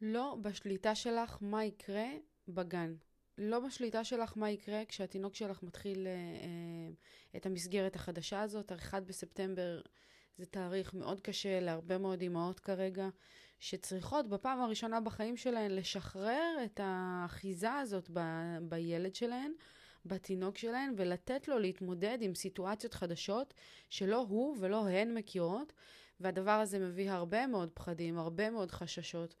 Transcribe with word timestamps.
לא 0.00 0.36
בשליטה 0.42 0.94
שלך 0.94 1.38
מה 1.40 1.64
יקרה 1.64 2.08
בגן. 2.48 2.94
לא 3.38 3.60
בשליטה 3.60 4.04
שלך 4.04 4.32
מה 4.36 4.50
יקרה 4.50 4.84
כשהתינוק 4.88 5.34
שלך 5.34 5.62
מתחיל 5.62 6.06
אה, 6.06 6.12
אה, 6.12 7.36
את 7.36 7.46
המסגרת 7.46 7.96
החדשה 7.96 8.42
הזאת. 8.42 8.72
1 8.72 9.02
בספטמבר 9.02 9.80
זה 10.38 10.46
תאריך 10.46 10.94
מאוד 10.94 11.20
קשה 11.20 11.60
להרבה 11.60 11.98
מאוד 11.98 12.20
אימהות 12.20 12.60
כרגע, 12.60 13.08
שצריכות 13.60 14.28
בפעם 14.28 14.60
הראשונה 14.60 15.00
בחיים 15.00 15.36
שלהן 15.36 15.70
לשחרר 15.70 16.56
את 16.64 16.80
האחיזה 16.82 17.72
הזאת 17.72 18.10
ב- 18.12 18.58
בילד 18.62 19.14
שלהן, 19.14 19.52
בתינוק 20.06 20.58
שלהן, 20.58 20.94
ולתת 20.96 21.48
לו 21.48 21.58
להתמודד 21.58 22.18
עם 22.20 22.34
סיטואציות 22.34 22.94
חדשות 22.94 23.54
שלא 23.90 24.26
הוא 24.28 24.56
ולא 24.60 24.88
הן 24.88 25.14
מכירות, 25.14 25.72
והדבר 26.20 26.50
הזה 26.50 26.78
מביא 26.78 27.10
הרבה 27.10 27.46
מאוד 27.46 27.70
פחדים, 27.74 28.18
הרבה 28.18 28.50
מאוד 28.50 28.70
חששות. 28.70 29.34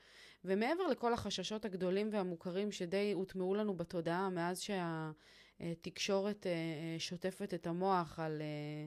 ומעבר 0.44 0.86
לכל 0.86 1.12
החששות 1.12 1.64
הגדולים 1.64 2.08
והמוכרים 2.12 2.72
שדי 2.72 3.12
הוטמעו 3.12 3.54
לנו 3.54 3.76
בתודעה 3.76 4.30
מאז 4.30 4.60
שהתקשורת 4.60 6.46
אה, 6.46 6.52
אה, 6.52 6.98
שוטפת 6.98 7.54
את 7.54 7.66
המוח 7.66 8.18
על, 8.18 8.42
אה, 8.42 8.86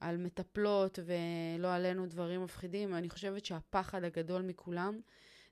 על 0.00 0.16
מטפלות 0.16 0.98
ולא 1.04 1.74
עלינו 1.74 2.06
דברים 2.06 2.44
מפחידים, 2.44 2.94
אני 2.94 3.10
חושבת 3.10 3.44
שהפחד 3.44 4.04
הגדול 4.04 4.42
מכולם 4.42 5.00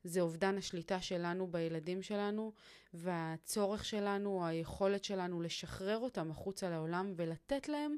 זה 0.05 0.21
אובדן 0.21 0.59
השליטה 0.59 1.01
שלנו 1.01 1.47
בילדים 1.47 2.02
שלנו 2.02 2.52
והצורך 2.95 3.85
שלנו, 3.85 4.47
היכולת 4.47 5.05
שלנו 5.05 5.43
לשחרר 5.43 5.99
אותם 5.99 6.30
החוצה 6.30 6.71
לעולם 6.71 7.13
ולתת 7.16 7.69
להם 7.69 7.97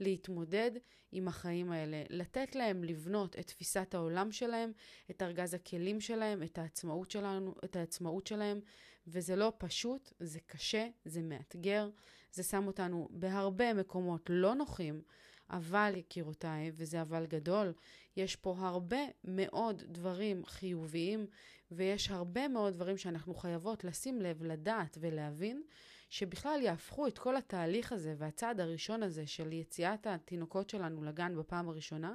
להתמודד 0.00 0.70
עם 1.12 1.28
החיים 1.28 1.72
האלה, 1.72 2.02
לתת 2.10 2.54
להם 2.54 2.84
לבנות 2.84 3.38
את 3.38 3.46
תפיסת 3.46 3.94
העולם 3.94 4.32
שלהם, 4.32 4.72
את 5.10 5.22
ארגז 5.22 5.54
הכלים 5.54 6.00
שלהם, 6.00 6.42
את 6.42 6.58
העצמאות 6.58 7.10
שלנו, 7.10 7.54
את 7.64 7.76
העצמאות 7.76 8.26
שלהם, 8.26 8.60
וזה 9.06 9.36
לא 9.36 9.52
פשוט, 9.58 10.12
זה 10.20 10.40
קשה, 10.46 10.88
זה 11.04 11.22
מאתגר, 11.22 11.90
זה 12.32 12.42
שם 12.42 12.66
אותנו 12.66 13.08
בהרבה 13.10 13.74
מקומות 13.74 14.30
לא 14.32 14.54
נוחים, 14.54 15.02
אבל 15.50 15.92
יקירותיי, 15.96 16.70
וזה 16.74 17.02
אבל 17.02 17.26
גדול, 17.26 17.72
יש 18.16 18.36
פה 18.36 18.56
הרבה 18.58 19.00
מאוד 19.24 19.82
דברים 19.88 20.44
חיוביים, 20.44 21.26
ויש 21.70 22.10
הרבה 22.10 22.48
מאוד 22.48 22.72
דברים 22.72 22.98
שאנחנו 22.98 23.34
חייבות 23.34 23.84
לשים 23.84 24.20
לב, 24.20 24.42
לדעת 24.44 24.98
ולהבין, 25.00 25.62
שבכלל 26.08 26.60
יהפכו 26.62 27.06
את 27.06 27.18
כל 27.18 27.36
התהליך 27.36 27.92
הזה 27.92 28.14
והצעד 28.18 28.60
הראשון 28.60 29.02
הזה 29.02 29.26
של 29.26 29.52
יציאת 29.52 30.06
התינוקות 30.06 30.70
שלנו 30.70 31.04
לגן 31.04 31.36
בפעם 31.36 31.68
הראשונה, 31.68 32.14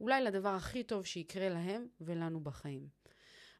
אולי 0.00 0.22
לדבר 0.22 0.48
הכי 0.48 0.84
טוב 0.84 1.04
שיקרה 1.04 1.48
להם 1.48 1.86
ולנו 2.00 2.40
בחיים. 2.40 2.88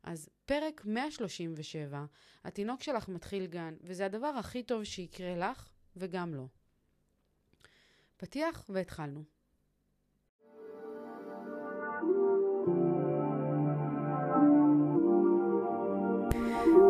אז 0.03 0.29
פרק 0.45 0.85
137, 0.85 2.05
התינוק 2.45 2.83
שלך 2.83 3.09
מתחיל 3.09 3.47
גן, 3.47 3.75
וזה 3.81 4.07
הדבר 4.07 4.27
הכי 4.27 4.63
טוב 4.63 4.85
שיקרה 4.85 5.37
לך 5.37 5.71
וגם 5.97 6.35
לו. 6.35 6.49
פתיח 8.17 8.65
והתחלנו. 8.69 9.34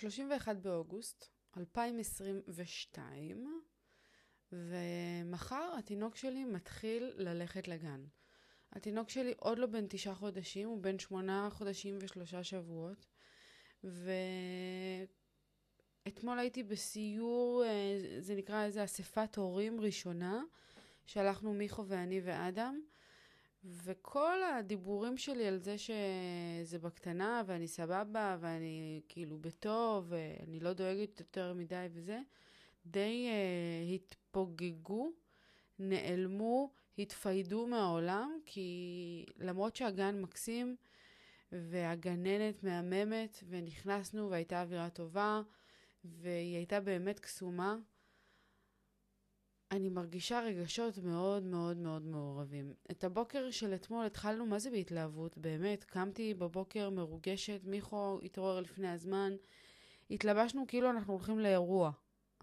היום 0.00 0.32
ה-31 0.32 0.54
באוגוסט 0.54 1.28
2022, 1.56 3.62
ומחר 4.52 5.74
התינוק 5.78 6.16
שלי 6.16 6.44
מתחיל 6.44 7.12
ללכת 7.16 7.68
לגן. 7.68 8.04
התינוק 8.72 9.08
שלי 9.08 9.34
עוד 9.36 9.58
לא 9.58 9.66
בן 9.66 9.86
תשעה 9.88 10.14
חודשים, 10.14 10.68
הוא 10.68 10.82
בן 10.82 10.98
שמונה 10.98 11.48
חודשים 11.52 11.98
ושלושה 12.00 12.44
שבועות, 12.44 13.06
ואתמול 16.04 16.38
הייתי 16.38 16.62
בסיור, 16.62 17.64
אה, 17.64 18.20
זה 18.20 18.34
נקרא 18.34 18.64
איזה 18.64 18.84
אספת 18.84 19.36
הורים 19.36 19.80
ראשונה, 19.80 20.42
שהלכנו 21.06 21.54
מיכו 21.54 21.86
ואני 21.86 22.20
ואדם, 22.24 22.80
וכל 23.64 24.38
הדיבורים 24.42 25.16
שלי 25.16 25.46
על 25.46 25.58
זה 25.58 25.76
שזה 25.78 26.78
בקטנה 26.78 27.42
ואני 27.46 27.68
סבבה 27.68 28.36
ואני 28.40 29.00
כאילו 29.08 29.38
בטוב 29.38 30.06
ואני 30.08 30.60
לא 30.60 30.72
דואגת 30.72 31.20
יותר 31.20 31.54
מדי 31.54 31.86
וזה, 31.92 32.20
די 32.86 33.28
uh, 33.28 33.94
התפוגגו, 33.94 35.12
נעלמו, 35.78 36.70
התפיידו 36.98 37.66
מהעולם, 37.66 38.38
כי 38.46 39.26
למרות 39.38 39.76
שהגן 39.76 40.20
מקסים 40.20 40.76
והגננת 41.52 42.64
מהממת 42.64 43.44
ונכנסנו 43.48 44.30
והייתה 44.30 44.62
אווירה 44.62 44.90
טובה 44.90 45.42
והיא 46.04 46.56
הייתה 46.56 46.80
באמת 46.80 47.20
קסומה, 47.20 47.76
אני 49.72 49.88
מרגישה 49.88 50.40
רגשות 50.40 50.98
מאוד 50.98 51.42
מאוד 51.42 51.76
מאוד 51.76 52.06
מעורבים. 52.06 52.72
את 52.90 53.04
הבוקר 53.04 53.50
של 53.50 53.74
אתמול 53.74 54.06
התחלנו, 54.06 54.46
מה 54.46 54.58
זה 54.58 54.70
בהתלהבות? 54.70 55.38
באמת, 55.38 55.84
קמתי 55.84 56.34
בבוקר 56.34 56.90
מרוגשת, 56.90 57.60
מיכו 57.64 58.18
התעורר 58.22 58.60
לפני 58.60 58.88
הזמן, 58.88 59.32
התלבשנו 60.10 60.64
כאילו 60.68 60.90
אנחנו 60.90 61.12
הולכים 61.12 61.38
לאירוע, 61.38 61.90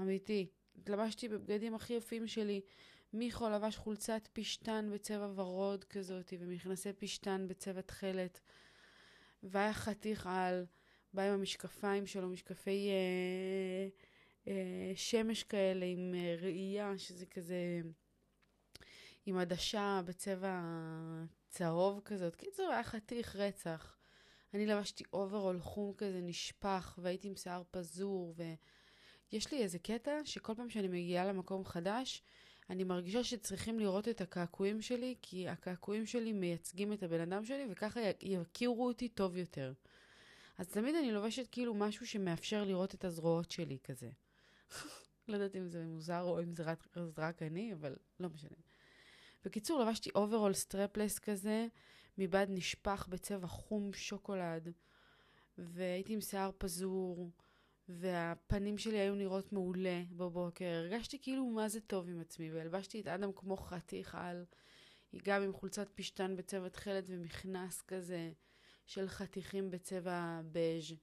אמיתי. 0.01 0.47
התלבשתי 0.77 1.27
בבגדים 1.27 1.75
הכי 1.75 1.93
יפים 1.93 2.27
שלי. 2.27 2.61
מיכו 3.13 3.49
לבש 3.49 3.77
חולצת 3.77 4.27
פשטן 4.33 4.89
בצבע 4.93 5.29
ורוד 5.35 5.83
כזאת, 5.83 6.33
ומכנסי 6.39 6.93
פשטן 6.93 7.47
בצבע 7.47 7.81
תכלת. 7.81 8.39
והיה 9.43 9.73
חתיך 9.73 10.27
על, 10.31 10.65
בא 11.13 11.21
עם 11.21 11.33
המשקפיים 11.33 12.05
שלו, 12.05 12.29
משקפי... 12.29 12.89
אה, 12.89 13.87
שמש 14.95 15.43
כאלה 15.43 15.85
עם 15.85 16.15
אה, 16.15 16.35
ראייה, 16.41 16.97
שזה 16.97 17.25
כזה 17.25 17.81
עם 19.25 19.37
עדשה 19.37 20.01
בצבע 20.05 20.61
צהוב 21.49 22.01
כזאת. 22.05 22.35
קיצור, 22.35 22.69
היה 22.69 22.83
חתיך 22.83 23.35
רצח. 23.35 23.97
אני 24.53 24.65
לבשתי 24.65 25.03
אוברול 25.13 25.59
חום 25.59 25.93
כזה 25.93 26.21
נשפך, 26.21 26.99
והייתי 27.01 27.27
עם 27.27 27.35
שיער 27.35 27.63
פזור, 27.71 28.35
ויש 29.31 29.51
לי 29.51 29.63
איזה 29.63 29.79
קטע 29.79 30.11
שכל 30.23 30.55
פעם 30.55 30.69
שאני 30.69 30.87
מגיעה 30.87 31.25
למקום 31.25 31.65
חדש, 31.65 32.23
אני 32.69 32.83
מרגישה 32.83 33.23
שצריכים 33.23 33.79
לראות 33.79 34.07
את 34.07 34.21
הקעקועים 34.21 34.81
שלי, 34.81 35.15
כי 35.21 35.47
הקעקועים 35.47 36.05
שלי 36.05 36.33
מייצגים 36.33 36.93
את 36.93 37.03
הבן 37.03 37.19
אדם 37.19 37.45
שלי, 37.45 37.65
וככה 37.69 37.99
יכירו 38.21 38.87
אותי 38.87 39.09
טוב 39.09 39.37
יותר. 39.37 39.73
אז 40.57 40.67
תמיד 40.67 40.95
אני 40.95 41.11
לובשת 41.11 41.47
כאילו 41.51 41.73
משהו 41.73 42.07
שמאפשר 42.07 42.63
לראות 42.63 42.95
את 42.95 43.03
הזרועות 43.05 43.51
שלי 43.51 43.77
כזה. 43.83 44.09
לא 45.27 45.33
יודעת 45.33 45.55
אם 45.55 45.67
זה 45.67 45.85
מוזר 45.85 46.21
או 46.21 46.43
אם 46.43 46.53
זה 46.53 46.63
רק, 46.63 46.87
רק 47.17 47.41
אני, 47.41 47.73
אבל 47.73 47.95
לא 48.19 48.29
משנה. 48.29 48.57
בקיצור, 49.45 49.83
לבשתי 49.83 50.09
אוברול 50.15 50.53
strapless 50.53 51.19
כזה, 51.19 51.67
מבד 52.17 52.47
נשפך 52.49 53.07
בצבע 53.09 53.47
חום 53.47 53.93
שוקולד, 53.93 54.71
והייתי 55.57 56.13
עם 56.13 56.21
שיער 56.21 56.51
פזור, 56.57 57.31
והפנים 57.89 58.77
שלי 58.77 58.99
היו 58.99 59.15
נראות 59.15 59.53
מעולה 59.53 60.03
בבוקר. 60.11 60.65
הרגשתי 60.65 61.19
כאילו 61.21 61.45
מה 61.45 61.69
זה 61.69 61.81
טוב 61.81 62.09
עם 62.09 62.19
עצמי, 62.19 62.51
והלבשתי 62.51 63.01
את 63.01 63.07
אדם 63.07 63.31
כמו 63.35 63.57
חתיך 63.57 64.15
על, 64.15 64.45
גם 65.23 65.41
עם 65.41 65.53
חולצת 65.53 65.89
פשטן 65.95 66.35
בצבע 66.35 66.69
תכלת 66.69 67.03
ומכנס 67.07 67.81
כזה 67.81 68.31
של 68.85 69.07
חתיכים 69.07 69.71
בצבע 69.71 70.41
בז'. 70.51 70.93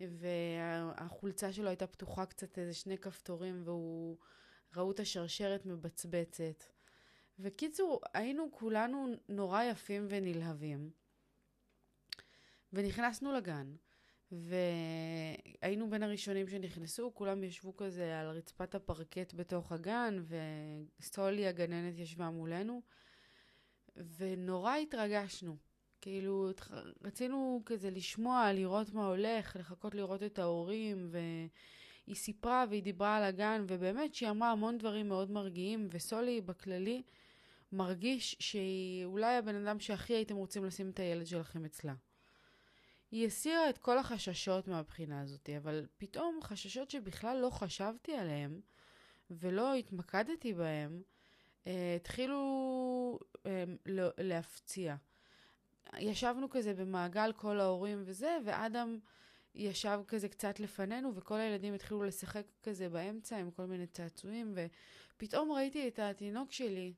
והחולצה 0.00 1.52
שלו 1.52 1.68
הייתה 1.68 1.86
פתוחה 1.86 2.26
קצת 2.26 2.58
איזה 2.58 2.74
שני 2.74 2.98
כפתורים, 2.98 3.62
והוא... 3.64 4.16
ראו 4.76 4.90
את 4.90 5.00
השרשרת 5.00 5.66
מבצבצת. 5.66 6.64
וקיצור, 7.38 8.00
היינו 8.14 8.48
כולנו 8.52 9.06
נורא 9.28 9.62
יפים 9.62 10.06
ונלהבים. 10.10 10.90
ונכנסנו 12.72 13.32
לגן, 13.32 13.74
והיינו 14.32 15.90
בין 15.90 16.02
הראשונים 16.02 16.48
שנכנסו, 16.48 17.14
כולם 17.14 17.44
ישבו 17.44 17.76
כזה 17.76 18.20
על 18.20 18.28
רצפת 18.28 18.74
הפרקט 18.74 19.34
בתוך 19.34 19.72
הגן, 19.72 20.22
וסטולי 20.98 21.46
הגננת 21.46 21.98
ישבה 21.98 22.30
מולנו, 22.30 22.82
ונורא 23.96 24.74
התרגשנו. 24.74 25.56
כאילו, 26.00 26.50
רצינו 27.04 27.62
כזה 27.66 27.90
לשמוע, 27.90 28.52
לראות 28.52 28.94
מה 28.94 29.06
הולך, 29.06 29.56
לחכות 29.56 29.94
לראות 29.94 30.22
את 30.22 30.38
ההורים, 30.38 31.10
והיא 31.10 32.16
סיפרה 32.16 32.64
והיא 32.68 32.82
דיברה 32.82 33.16
על 33.16 33.22
הגן, 33.22 33.64
ובאמת 33.68 34.14
שהיא 34.14 34.30
אמרה 34.30 34.50
המון 34.50 34.78
דברים 34.78 35.08
מאוד 35.08 35.30
מרגיעים, 35.30 35.88
וסולי 35.90 36.40
בכללי 36.40 37.02
מרגיש 37.72 38.36
שהיא 38.40 39.04
אולי 39.04 39.36
הבן 39.36 39.66
אדם 39.66 39.80
שהכי 39.80 40.12
הייתם 40.12 40.36
רוצים 40.36 40.64
לשים 40.64 40.90
את 40.90 40.98
הילד 40.98 41.26
שלכם 41.26 41.64
אצלה. 41.64 41.94
היא 43.10 43.26
הסירה 43.26 43.70
את 43.70 43.78
כל 43.78 43.98
החששות 43.98 44.68
מהבחינה 44.68 45.20
הזאת, 45.20 45.50
אבל 45.56 45.86
פתאום 45.98 46.38
חששות 46.42 46.90
שבכלל 46.90 47.38
לא 47.40 47.50
חשבתי 47.50 48.14
עליהם 48.16 48.60
ולא 49.30 49.74
התמקדתי 49.74 50.54
בהם, 50.54 51.02
אה, 51.66 51.96
התחילו 51.96 53.18
אה, 53.46 53.64
להפציע. 54.18 54.96
ישבנו 55.98 56.50
כזה 56.50 56.74
במעגל 56.74 57.32
כל 57.32 57.60
ההורים 57.60 58.02
וזה, 58.06 58.38
ואדם 58.44 58.98
ישב 59.54 60.00
כזה 60.08 60.28
קצת 60.28 60.60
לפנינו, 60.60 61.14
וכל 61.14 61.34
הילדים 61.34 61.74
התחילו 61.74 62.02
לשחק 62.02 62.44
כזה 62.62 62.88
באמצע 62.88 63.36
עם 63.36 63.50
כל 63.50 63.66
מיני 63.66 63.86
צעצועים, 63.86 64.54
ופתאום 65.16 65.52
ראיתי 65.52 65.88
את 65.88 65.98
התינוק 65.98 66.52
שלי, 66.52 66.94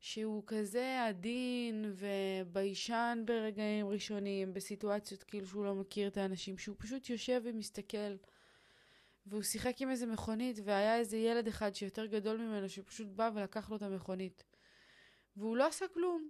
שהוא 0.00 0.42
כזה 0.46 1.04
עדין 1.08 1.94
וביישן 1.96 3.22
ברגעים 3.26 3.88
ראשונים, 3.88 4.54
בסיטואציות 4.54 5.22
כאילו 5.22 5.46
שהוא 5.46 5.64
לא 5.64 5.74
מכיר 5.74 6.08
את 6.08 6.16
האנשים, 6.16 6.58
שהוא 6.58 6.76
פשוט 6.78 7.10
יושב 7.10 7.40
ומסתכל. 7.44 8.16
והוא 9.26 9.42
שיחק 9.42 9.82
עם 9.82 9.90
איזה 9.90 10.06
מכונית, 10.06 10.58
והיה 10.64 10.96
איזה 10.96 11.16
ילד 11.16 11.46
אחד 11.46 11.74
שיותר 11.74 12.06
גדול 12.06 12.36
ממנו, 12.36 12.68
שפשוט 12.68 13.08
בא 13.08 13.30
ולקח 13.34 13.70
לו 13.70 13.76
את 13.76 13.82
המכונית. 13.82 14.44
והוא 15.36 15.56
לא 15.56 15.66
עשה 15.66 15.84
כלום. 15.94 16.28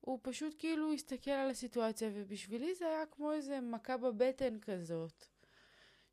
הוא 0.00 0.18
פשוט 0.22 0.54
כאילו 0.58 0.92
הסתכל 0.92 1.30
על 1.30 1.50
הסיטואציה, 1.50 2.10
ובשבילי 2.14 2.74
זה 2.74 2.86
היה 2.86 3.06
כמו 3.06 3.32
איזה 3.32 3.60
מכה 3.60 3.96
בבטן 3.96 4.58
כזאת. 4.60 5.26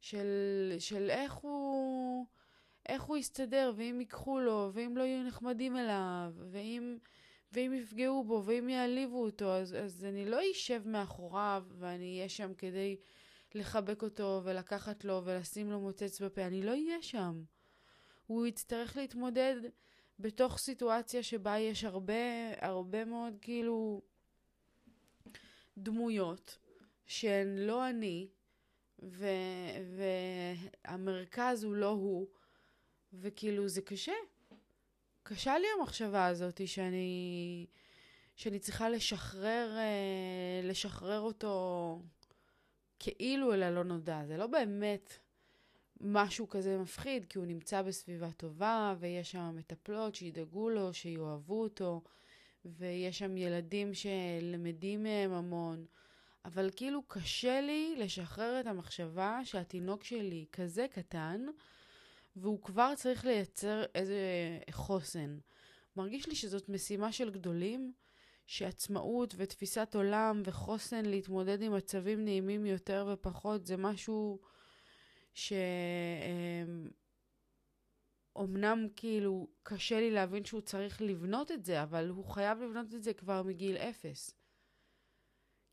של, 0.03 0.27
של 0.79 1.09
איך 1.09 1.33
הוא... 1.33 2.25
איך 2.89 3.03
הוא 3.03 3.17
יסתדר, 3.17 3.73
ואם 3.75 3.97
ייקחו 3.99 4.39
לו, 4.39 4.69
ואם 4.73 4.97
לא 4.97 5.03
יהיו 5.03 5.23
נחמדים 5.23 5.77
אליו, 5.77 6.33
ואם, 6.51 6.97
ואם 7.51 7.73
יפגעו 7.73 8.23
בו, 8.23 8.43
ואם 8.45 8.69
יעליבו 8.69 9.23
אותו, 9.23 9.53
אז, 9.53 9.75
אז 9.75 10.05
אני 10.05 10.25
לא 10.25 10.39
אשב 10.51 10.81
מאחוריו, 10.85 11.63
ואני 11.79 12.17
אהיה 12.17 12.29
שם 12.29 12.53
כדי 12.53 12.97
לחבק 13.55 14.01
אותו, 14.03 14.41
ולקחת 14.43 15.05
לו, 15.05 15.21
ולשים 15.25 15.71
לו 15.71 15.79
מוצץ 15.79 16.21
בפה, 16.21 16.41
אני 16.41 16.61
לא 16.61 16.71
אהיה 16.71 17.01
שם. 17.01 17.43
הוא 18.27 18.47
יצטרך 18.47 18.97
להתמודד 18.97 19.55
בתוך 20.23 20.57
סיטואציה 20.57 21.23
שבה 21.23 21.57
יש 21.57 21.83
הרבה, 21.83 22.13
הרבה 22.61 23.05
מאוד 23.05 23.33
כאילו 23.41 24.01
דמויות 25.77 26.57
שהן 27.05 27.57
לא 27.57 27.89
אני, 27.89 28.27
ו, 29.03 29.27
והמרכז 30.85 31.63
הוא 31.63 31.75
לא 31.75 31.89
הוא, 31.89 32.27
וכאילו 33.13 33.67
זה 33.67 33.81
קשה. 33.81 34.13
קשה 35.23 35.57
לי 35.57 35.67
המחשבה 35.79 36.25
הזאת 36.25 36.67
שאני, 36.67 37.65
שאני 38.35 38.59
צריכה 38.59 38.89
לשחרר, 38.89 39.77
אה, 39.77 40.61
לשחרר 40.63 41.19
אותו 41.19 41.99
כאילו 42.99 43.53
אל 43.53 43.63
הלא 43.63 43.83
נודע. 43.83 44.25
זה 44.25 44.37
לא 44.37 44.47
באמת 44.47 45.13
משהו 46.01 46.49
כזה 46.49 46.77
מפחיד, 46.77 47.25
כי 47.25 47.37
הוא 47.37 47.45
נמצא 47.45 47.81
בסביבה 47.81 48.31
טובה, 48.31 48.95
ויש 48.99 49.31
שם 49.31 49.55
מטפלות 49.55 50.15
שידאגו 50.15 50.69
לו, 50.69 50.93
שיאהבו 50.93 51.61
אותו, 51.61 52.01
ויש 52.65 53.19
שם 53.19 53.37
ילדים 53.37 53.91
שלמדים 53.93 55.03
מהם 55.03 55.33
המון. 55.33 55.85
אבל 56.45 56.69
כאילו 56.75 57.03
קשה 57.07 57.61
לי 57.61 57.95
לשחרר 57.97 58.59
את 58.59 58.67
המחשבה 58.67 59.39
שהתינוק 59.43 60.03
שלי 60.03 60.45
כזה 60.51 60.85
קטן, 60.91 61.45
והוא 62.35 62.61
כבר 62.61 62.93
צריך 62.95 63.25
לייצר 63.25 63.83
איזה 63.95 64.19
חוסן. 64.71 65.37
מרגיש 65.95 66.27
לי 66.27 66.35
שזאת 66.35 66.69
משימה 66.69 67.11
של 67.11 67.29
גדולים, 67.29 67.93
שעצמאות 68.45 69.33
ותפיסת 69.37 69.95
עולם 69.95 70.41
וחוסן 70.45 71.05
להתמודד 71.05 71.61
עם 71.61 71.73
מצבים 71.75 72.25
נעימים 72.25 72.65
יותר 72.65 73.09
ופחות 73.13 73.65
זה 73.65 73.77
משהו 73.77 74.39
שאומנם 75.33 76.87
כאילו 78.95 79.47
קשה 79.63 79.99
לי 79.99 80.11
להבין 80.11 80.45
שהוא 80.45 80.61
צריך 80.61 81.01
לבנות 81.01 81.51
את 81.51 81.65
זה, 81.65 81.83
אבל 81.83 82.09
הוא 82.09 82.25
חייב 82.25 82.61
לבנות 82.61 82.93
את 82.93 83.03
זה 83.03 83.13
כבר 83.13 83.43
מגיל 83.43 83.77
אפס. 83.77 84.31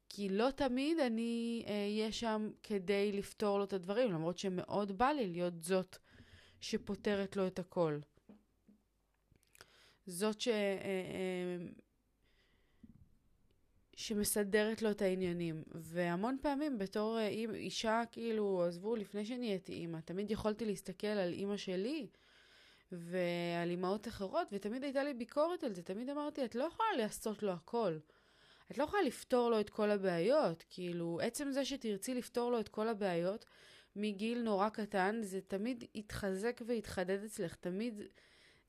כי 0.09 0.29
לא 0.29 0.51
תמיד 0.51 0.99
אני 0.99 1.65
אהיה 1.67 2.07
אה, 2.07 2.13
שם 2.13 2.51
כדי 2.63 3.13
לפתור 3.13 3.59
לו 3.59 3.65
את 3.65 3.73
הדברים, 3.73 4.13
למרות 4.13 4.39
שמאוד 4.39 4.99
בא 4.99 5.09
לי 5.09 5.27
להיות 5.27 5.63
זאת 5.63 5.97
שפותרת 6.61 7.37
לו 7.37 7.47
את 7.47 7.59
הכל. 7.59 8.01
זאת 10.07 10.41
ש... 10.41 10.49
שמסדרת 14.01 14.83
לו 14.83 14.91
את 14.91 15.03
העניינים. 15.03 15.63
והמון 15.75 16.37
פעמים 16.43 16.79
בתור 16.79 17.19
אה, 17.19 17.29
אישה, 17.55 18.03
כאילו, 18.13 18.65
עזבו, 18.65 18.97
לפני 18.97 19.25
שנהייתי 19.25 19.73
אימא, 19.73 19.99
תמיד 20.05 20.31
יכולתי 20.31 20.65
להסתכל 20.65 21.07
על 21.07 21.33
אימא 21.33 21.57
שלי 21.57 22.07
ועל 22.93 23.71
אימהות 23.71 24.09
אחרות, 24.09 24.49
ותמיד 24.53 24.85
הייתה 24.85 25.05
לי 25.05 25.15
ביקורת 25.15 25.65
על 25.65 25.73
זה. 25.73 25.83
תמיד 25.83 26.11
אמרתי, 26.11 26.45
את 26.45 26.55
לא 26.55 26.65
יכולה 26.65 26.89
לעשות 26.99 27.43
לו 27.43 27.53
הכל. 27.53 27.99
את 28.71 28.79
לא 28.79 28.85
יכולה 28.85 29.03
לפתור 29.03 29.51
לו 29.51 29.61
את 29.61 29.71
כל 29.71 29.91
הבעיות. 29.91 30.65
כאילו, 30.71 31.19
עצם 31.23 31.51
זה 31.51 31.65
שתרצי 31.65 32.15
לפתור 32.15 32.51
לו 32.51 32.61
את 32.61 32.69
כל 32.69 32.89
הבעיות, 32.89 33.45
מגיל 33.97 34.43
נורא 34.43 34.69
קטן, 34.69 35.21
זה 35.23 35.41
תמיד 35.41 35.85
יתחזק 35.95 36.61
ויתחדד 36.67 37.25
אצלך, 37.25 37.55
תמיד 37.55 38.01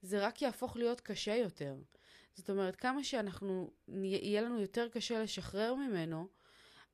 זה 0.02 0.26
רק 0.26 0.42
יהפוך 0.42 0.78
להיות 0.78 1.02
קשה 1.02 1.36
יותר. 1.36 1.76
זאת 2.36 2.50
אומרת, 2.50 2.76
כמה 2.76 3.04
שאנחנו, 3.04 3.72
יהיה 3.88 4.42
לנו 4.42 4.62
יותר 4.62 4.88
קשה 4.90 5.24
לשחרר 5.24 5.74
ממנו, 5.76 6.28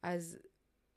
אז 0.04 0.38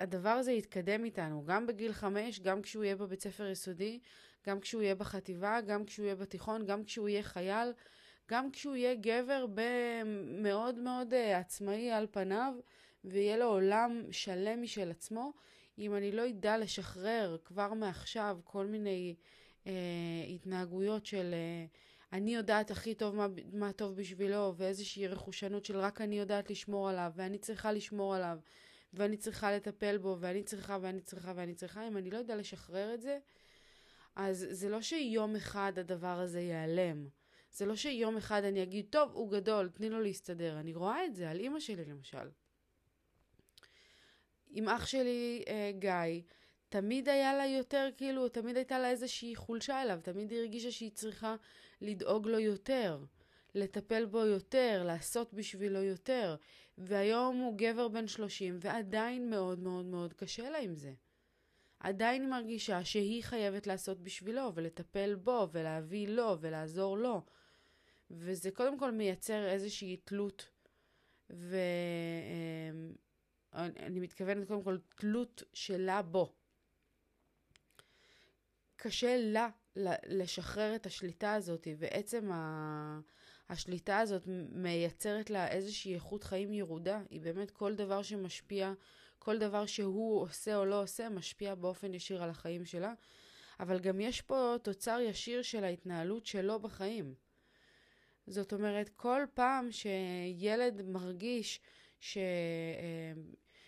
הדבר 0.00 0.28
הזה 0.28 0.52
יתקדם 0.52 1.04
איתנו, 1.04 1.44
גם 1.44 1.66
בגיל 1.66 1.92
חמש, 1.92 2.40
גם 2.40 2.62
כשהוא 2.62 2.84
יהיה 2.84 2.96
בבית 2.96 3.22
ספר 3.22 3.46
יסודי, 3.46 4.00
גם 4.46 4.60
כשהוא 4.60 4.82
יהיה 4.82 4.94
בחטיבה, 4.94 5.60
גם 5.60 5.84
כשהוא 5.84 6.04
יהיה 6.04 6.14
בתיכון, 6.14 6.66
גם 6.66 6.84
כשהוא 6.84 7.08
יהיה 7.08 7.22
חייל, 7.22 7.72
גם 8.28 8.50
כשהוא 8.50 8.76
יהיה 8.76 8.94
גבר 8.94 9.46
מאוד 10.42 10.78
מאוד 10.78 11.12
uh, 11.12 11.16
עצמאי 11.16 11.90
על 11.90 12.06
פניו, 12.10 12.54
ויהיה 13.04 13.36
לו 13.36 13.46
עולם 13.46 14.02
שלם 14.10 14.62
משל 14.62 14.90
עצמו, 14.90 15.32
אם 15.78 15.96
אני 15.96 16.12
לא 16.12 16.28
אדע 16.28 16.58
לשחרר 16.58 17.36
כבר 17.44 17.74
מעכשיו 17.74 18.38
כל 18.44 18.66
מיני 18.66 19.14
אה, 19.66 19.72
התנהגויות 20.34 21.06
של 21.06 21.34
אה, 21.34 21.66
אני 22.12 22.34
יודעת 22.34 22.70
הכי 22.70 22.94
טוב 22.94 23.14
מה, 23.14 23.26
מה 23.52 23.72
טוב 23.72 23.96
בשבילו, 23.96 24.54
ואיזושהי 24.56 25.08
רכושנות 25.08 25.64
של 25.64 25.76
רק 25.78 26.00
אני 26.00 26.18
יודעת 26.18 26.50
לשמור 26.50 26.88
עליו, 26.88 27.12
ואני 27.16 27.38
צריכה 27.38 27.72
לשמור 27.72 28.14
עליו, 28.14 28.38
ואני 28.92 29.16
צריכה 29.16 29.52
לטפל 29.52 29.98
בו, 29.98 30.16
ואני 30.20 30.42
צריכה 30.42 30.78
ואני 30.80 31.00
צריכה 31.00 31.32
ואני 31.36 31.54
צריכה, 31.54 31.88
אם 31.88 31.96
אני 31.96 32.10
לא 32.10 32.18
יודע 32.18 32.36
לשחרר 32.36 32.94
את 32.94 33.00
זה, 33.00 33.18
אז 34.16 34.46
זה 34.50 34.68
לא 34.68 34.82
שיום 34.82 35.36
אחד 35.36 35.72
הדבר 35.76 36.20
הזה 36.20 36.40
ייעלם. 36.40 37.08
זה 37.52 37.66
לא 37.66 37.76
שיום 37.76 38.16
אחד 38.16 38.44
אני 38.44 38.62
אגיד, 38.62 38.86
טוב, 38.90 39.10
הוא 39.12 39.30
גדול, 39.30 39.68
תני 39.68 39.90
לו 39.90 40.00
להסתדר. 40.00 40.60
אני 40.60 40.74
רואה 40.74 41.04
את 41.04 41.14
זה 41.14 41.30
על 41.30 41.38
אימא 41.40 41.60
שלי 41.60 41.84
למשל. 41.84 42.28
עם 44.50 44.68
אח 44.68 44.86
שלי, 44.86 45.44
אה, 45.48 45.70
גיא, 45.78 46.22
תמיד 46.70 47.08
היה 47.08 47.36
לה 47.36 47.46
יותר, 47.46 47.88
כאילו, 47.96 48.28
תמיד 48.28 48.56
הייתה 48.56 48.78
לה 48.78 48.90
איזושהי 48.90 49.36
חולשה 49.36 49.82
אליו, 49.82 50.00
תמיד 50.02 50.30
היא 50.30 50.40
הרגישה 50.40 50.70
שהיא 50.70 50.90
צריכה 50.90 51.36
לדאוג 51.80 52.26
לו 52.26 52.38
יותר, 52.38 52.98
לטפל 53.54 54.04
בו 54.04 54.18
יותר, 54.18 54.82
לעשות 54.86 55.34
בשבילו 55.34 55.82
יותר. 55.82 56.36
והיום 56.78 57.36
הוא 57.36 57.54
גבר 57.58 57.88
בן 57.88 58.06
30, 58.06 58.58
ועדיין 58.60 59.30
מאוד 59.30 59.58
מאוד 59.58 59.86
מאוד 59.86 60.14
קשה 60.14 60.50
לה 60.50 60.58
עם 60.58 60.74
זה. 60.74 60.92
עדיין 61.80 62.22
היא 62.22 62.30
מרגישה 62.30 62.84
שהיא 62.84 63.22
חייבת 63.24 63.66
לעשות 63.66 64.00
בשבילו, 64.00 64.52
ולטפל 64.54 65.14
בו, 65.14 65.48
ולהביא 65.52 66.08
לו, 66.08 66.36
ולעזור 66.40 66.98
לו. 66.98 67.22
וזה 68.10 68.50
קודם 68.50 68.78
כל 68.78 68.90
מייצר 68.90 69.48
איזושהי 69.48 69.96
תלות, 69.96 70.48
ו... 71.30 71.56
אמ, 73.54 73.70
מתכוונת 73.90 74.48
קודם 74.48 74.62
כל 74.62 74.78
תלות 74.96 75.42
שלה 75.52 76.02
בו. 76.02 76.39
קשה 78.82 79.16
לה 79.18 79.48
לשחרר 80.06 80.74
את 80.74 80.86
השליטה 80.86 81.34
הזאת, 81.34 81.68
ועצם 81.78 82.30
השליטה 83.48 83.98
הזאת 83.98 84.22
מייצרת 84.52 85.30
לה 85.30 85.48
איזושהי 85.48 85.94
איכות 85.94 86.24
חיים 86.24 86.52
ירודה. 86.52 87.00
היא 87.10 87.20
באמת 87.20 87.50
כל 87.50 87.74
דבר 87.74 88.02
שמשפיע, 88.02 88.72
כל 89.18 89.38
דבר 89.38 89.66
שהוא 89.66 90.20
עושה 90.20 90.56
או 90.56 90.64
לא 90.64 90.82
עושה, 90.82 91.08
משפיע 91.08 91.54
באופן 91.54 91.94
ישיר 91.94 92.22
על 92.22 92.30
החיים 92.30 92.64
שלה. 92.64 92.92
אבל 93.60 93.78
גם 93.78 94.00
יש 94.00 94.20
פה 94.20 94.56
תוצר 94.62 94.98
ישיר 95.00 95.42
של 95.42 95.64
ההתנהלות 95.64 96.26
שלו 96.26 96.58
בחיים. 96.60 97.14
זאת 98.26 98.52
אומרת, 98.52 98.88
כל 98.88 99.22
פעם 99.34 99.68
שילד 99.70 100.82
מרגיש 100.82 101.60
ש, 102.00 102.16
אה, 102.16 102.22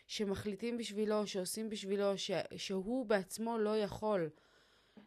שמחליטים 0.07 0.79
בשבילו, 0.79 1.27
שעושים 1.27 1.71
בשבילו, 1.71 2.19
ש, 2.19 2.31
שהוא 2.57 3.07
בעצמו 3.07 3.59
לא 3.59 3.79
יכול 3.79 4.31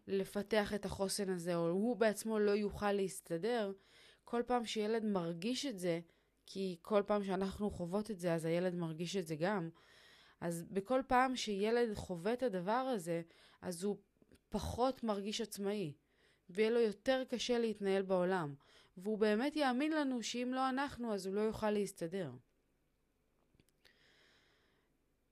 לפתח 0.07 0.73
את 0.73 0.85
החוסן 0.85 1.29
הזה, 1.29 1.55
או 1.55 1.69
הוא 1.69 1.95
בעצמו 1.95 2.39
לא 2.39 2.51
יוכל 2.51 2.91
להסתדר, 2.91 3.71
כל 4.23 4.41
פעם 4.45 4.65
שילד 4.65 5.05
מרגיש 5.05 5.65
את 5.65 5.79
זה, 5.79 5.99
כי 6.45 6.77
כל 6.81 7.03
פעם 7.05 7.23
שאנחנו 7.23 7.69
חוות 7.69 8.11
את 8.11 8.19
זה, 8.19 8.33
אז 8.33 8.45
הילד 8.45 8.75
מרגיש 8.75 9.15
את 9.15 9.27
זה 9.27 9.35
גם. 9.35 9.69
אז 10.41 10.63
בכל 10.63 11.01
פעם 11.07 11.35
שילד 11.35 11.93
חווה 11.93 12.33
את 12.33 12.43
הדבר 12.43 12.71
הזה, 12.71 13.21
אז 13.61 13.83
הוא 13.83 13.97
פחות 14.49 15.03
מרגיש 15.03 15.41
עצמאי, 15.41 15.93
ויהיה 16.49 16.69
לו 16.69 16.79
יותר 16.79 17.23
קשה 17.29 17.59
להתנהל 17.59 18.01
בעולם. 18.01 18.55
והוא 18.97 19.17
באמת 19.17 19.55
יאמין 19.55 19.91
לנו 19.91 20.23
שאם 20.23 20.51
לא 20.53 20.69
אנחנו, 20.69 21.13
אז 21.13 21.25
הוא 21.25 21.35
לא 21.35 21.41
יוכל 21.41 21.71
להסתדר. 21.71 22.31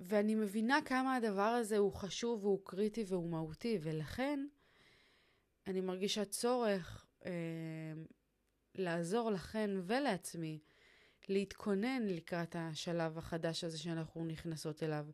ואני 0.05 0.35
מבינה 0.35 0.79
כמה 0.85 1.15
הדבר 1.15 1.41
הזה 1.41 1.77
הוא 1.77 1.93
חשוב 1.93 2.45
והוא 2.45 2.59
קריטי 2.63 3.03
והוא 3.07 3.29
מהותי, 3.29 3.79
ולכן 3.81 4.47
אני 5.67 5.81
מרגישה 5.81 6.25
צורך 6.25 7.05
אה, 7.25 7.31
לעזור 8.75 9.31
לכן 9.31 9.69
ולעצמי 9.83 10.59
להתכונן 11.29 12.01
לקראת 12.07 12.55
השלב 12.59 13.17
החדש 13.17 13.63
הזה 13.63 13.77
שאנחנו 13.77 14.25
נכנסות 14.25 14.83
אליו, 14.83 15.05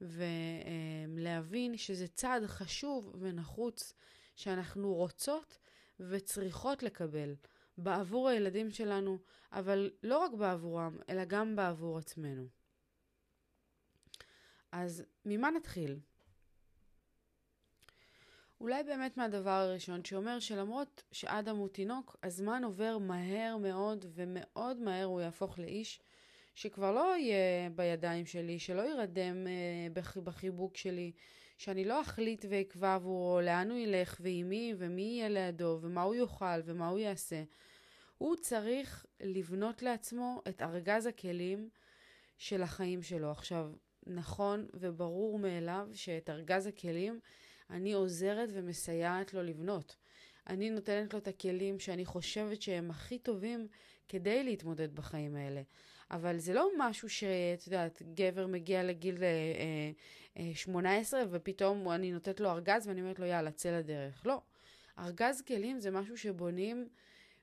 ולהבין 0.00 1.76
שזה 1.76 2.08
צעד 2.08 2.46
חשוב 2.46 3.14
ונחוץ 3.18 3.94
שאנחנו 4.36 4.94
רוצות 4.94 5.58
וצריכות 6.00 6.82
לקבל 6.82 7.34
בעבור 7.78 8.28
הילדים 8.28 8.70
שלנו, 8.70 9.18
אבל 9.52 9.90
לא 10.02 10.18
רק 10.18 10.32
בעבורם, 10.32 10.98
אלא 11.08 11.24
גם 11.24 11.56
בעבור 11.56 11.98
עצמנו. 11.98 12.57
אז 14.72 15.04
ממה 15.24 15.50
נתחיל? 15.50 15.98
אולי 18.60 18.82
באמת 18.82 19.16
מהדבר 19.16 19.50
הראשון 19.50 20.04
שאומר 20.04 20.38
שלמרות 20.38 21.02
שאדם 21.12 21.56
הוא 21.56 21.68
תינוק, 21.68 22.16
הזמן 22.22 22.64
עובר 22.64 22.98
מהר 22.98 23.56
מאוד 23.56 24.04
ומאוד 24.08 24.80
מהר 24.80 25.04
הוא 25.04 25.20
יהפוך 25.20 25.58
לאיש 25.58 26.00
שכבר 26.54 26.92
לא 26.92 27.16
יהיה 27.16 27.70
בידיים 27.70 28.26
שלי, 28.26 28.58
שלא 28.58 28.82
יירדם 28.82 29.46
אה, 29.46 30.22
בחיבוק 30.24 30.76
שלי, 30.76 31.12
שאני 31.58 31.84
לא 31.84 32.00
אחליט 32.00 32.44
ואקבע 32.48 32.94
עבורו 32.94 33.40
לאן 33.40 33.70
הוא 33.70 33.78
ילך 33.78 34.16
ועם 34.20 34.48
מי 34.48 34.74
ומי 34.78 35.02
יהיה 35.02 35.28
לידו 35.28 35.78
ומה 35.80 36.02
הוא 36.02 36.14
יאכל 36.14 36.60
ומה 36.64 36.88
הוא 36.88 36.98
יעשה. 36.98 37.42
הוא 38.18 38.36
צריך 38.36 39.06
לבנות 39.20 39.82
לעצמו 39.82 40.42
את 40.48 40.62
ארגז 40.62 41.06
הכלים 41.06 41.68
של 42.38 42.62
החיים 42.62 43.02
שלו. 43.02 43.30
עכשיו, 43.30 43.72
נכון 44.08 44.66
וברור 44.74 45.38
מאליו 45.38 45.88
שאת 45.94 46.30
ארגז 46.30 46.66
הכלים 46.66 47.20
אני 47.70 47.92
עוזרת 47.92 48.48
ומסייעת 48.52 49.34
לו 49.34 49.42
לבנות. 49.42 49.96
אני 50.46 50.70
נותנת 50.70 51.12
לו 51.12 51.18
את 51.18 51.28
הכלים 51.28 51.78
שאני 51.78 52.04
חושבת 52.04 52.62
שהם 52.62 52.90
הכי 52.90 53.18
טובים 53.18 53.68
כדי 54.08 54.44
להתמודד 54.44 54.94
בחיים 54.94 55.36
האלה. 55.36 55.62
אבל 56.10 56.38
זה 56.38 56.54
לא 56.54 56.70
משהו 56.78 57.08
שאת 57.08 57.66
יודעת, 57.66 58.02
גבר 58.14 58.46
מגיע 58.46 58.82
לגיל 58.82 59.22
אה, 59.22 59.28
אה, 60.36 60.50
18 60.54 61.22
ופתאום 61.30 61.90
אני 61.90 62.12
נותנת 62.12 62.40
לו 62.40 62.50
ארגז 62.50 62.86
ואני 62.86 63.00
אומרת 63.00 63.18
לו 63.18 63.26
יאללה, 63.26 63.50
צא 63.50 63.78
לדרך. 63.78 64.26
לא. 64.26 64.40
ארגז 64.98 65.42
כלים 65.42 65.80
זה 65.80 65.90
משהו 65.90 66.16
שבונים 66.16 66.88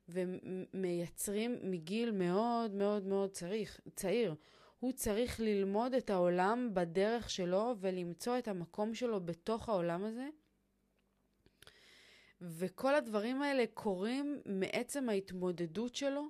ומייצרים 0.09 1.59
מגיל 1.63 2.11
מאוד 2.11 2.71
מאוד 2.71 3.05
מאוד 3.05 3.29
צריך, 3.31 3.79
צעיר. 3.95 4.35
הוא 4.85 4.93
צריך 4.93 5.39
ללמוד 5.39 5.93
את 5.93 6.09
העולם 6.09 6.69
בדרך 6.73 7.29
שלו 7.29 7.75
ולמצוא 7.79 8.37
את 8.37 8.47
המקום 8.47 8.95
שלו 8.95 9.25
בתוך 9.25 9.69
העולם 9.69 10.03
הזה. 10.03 10.27
וכל 12.41 12.95
הדברים 12.95 13.41
האלה 13.41 13.63
קורים 13.73 14.41
מעצם 14.45 15.09
ההתמודדות 15.09 15.95
שלו 15.95 16.29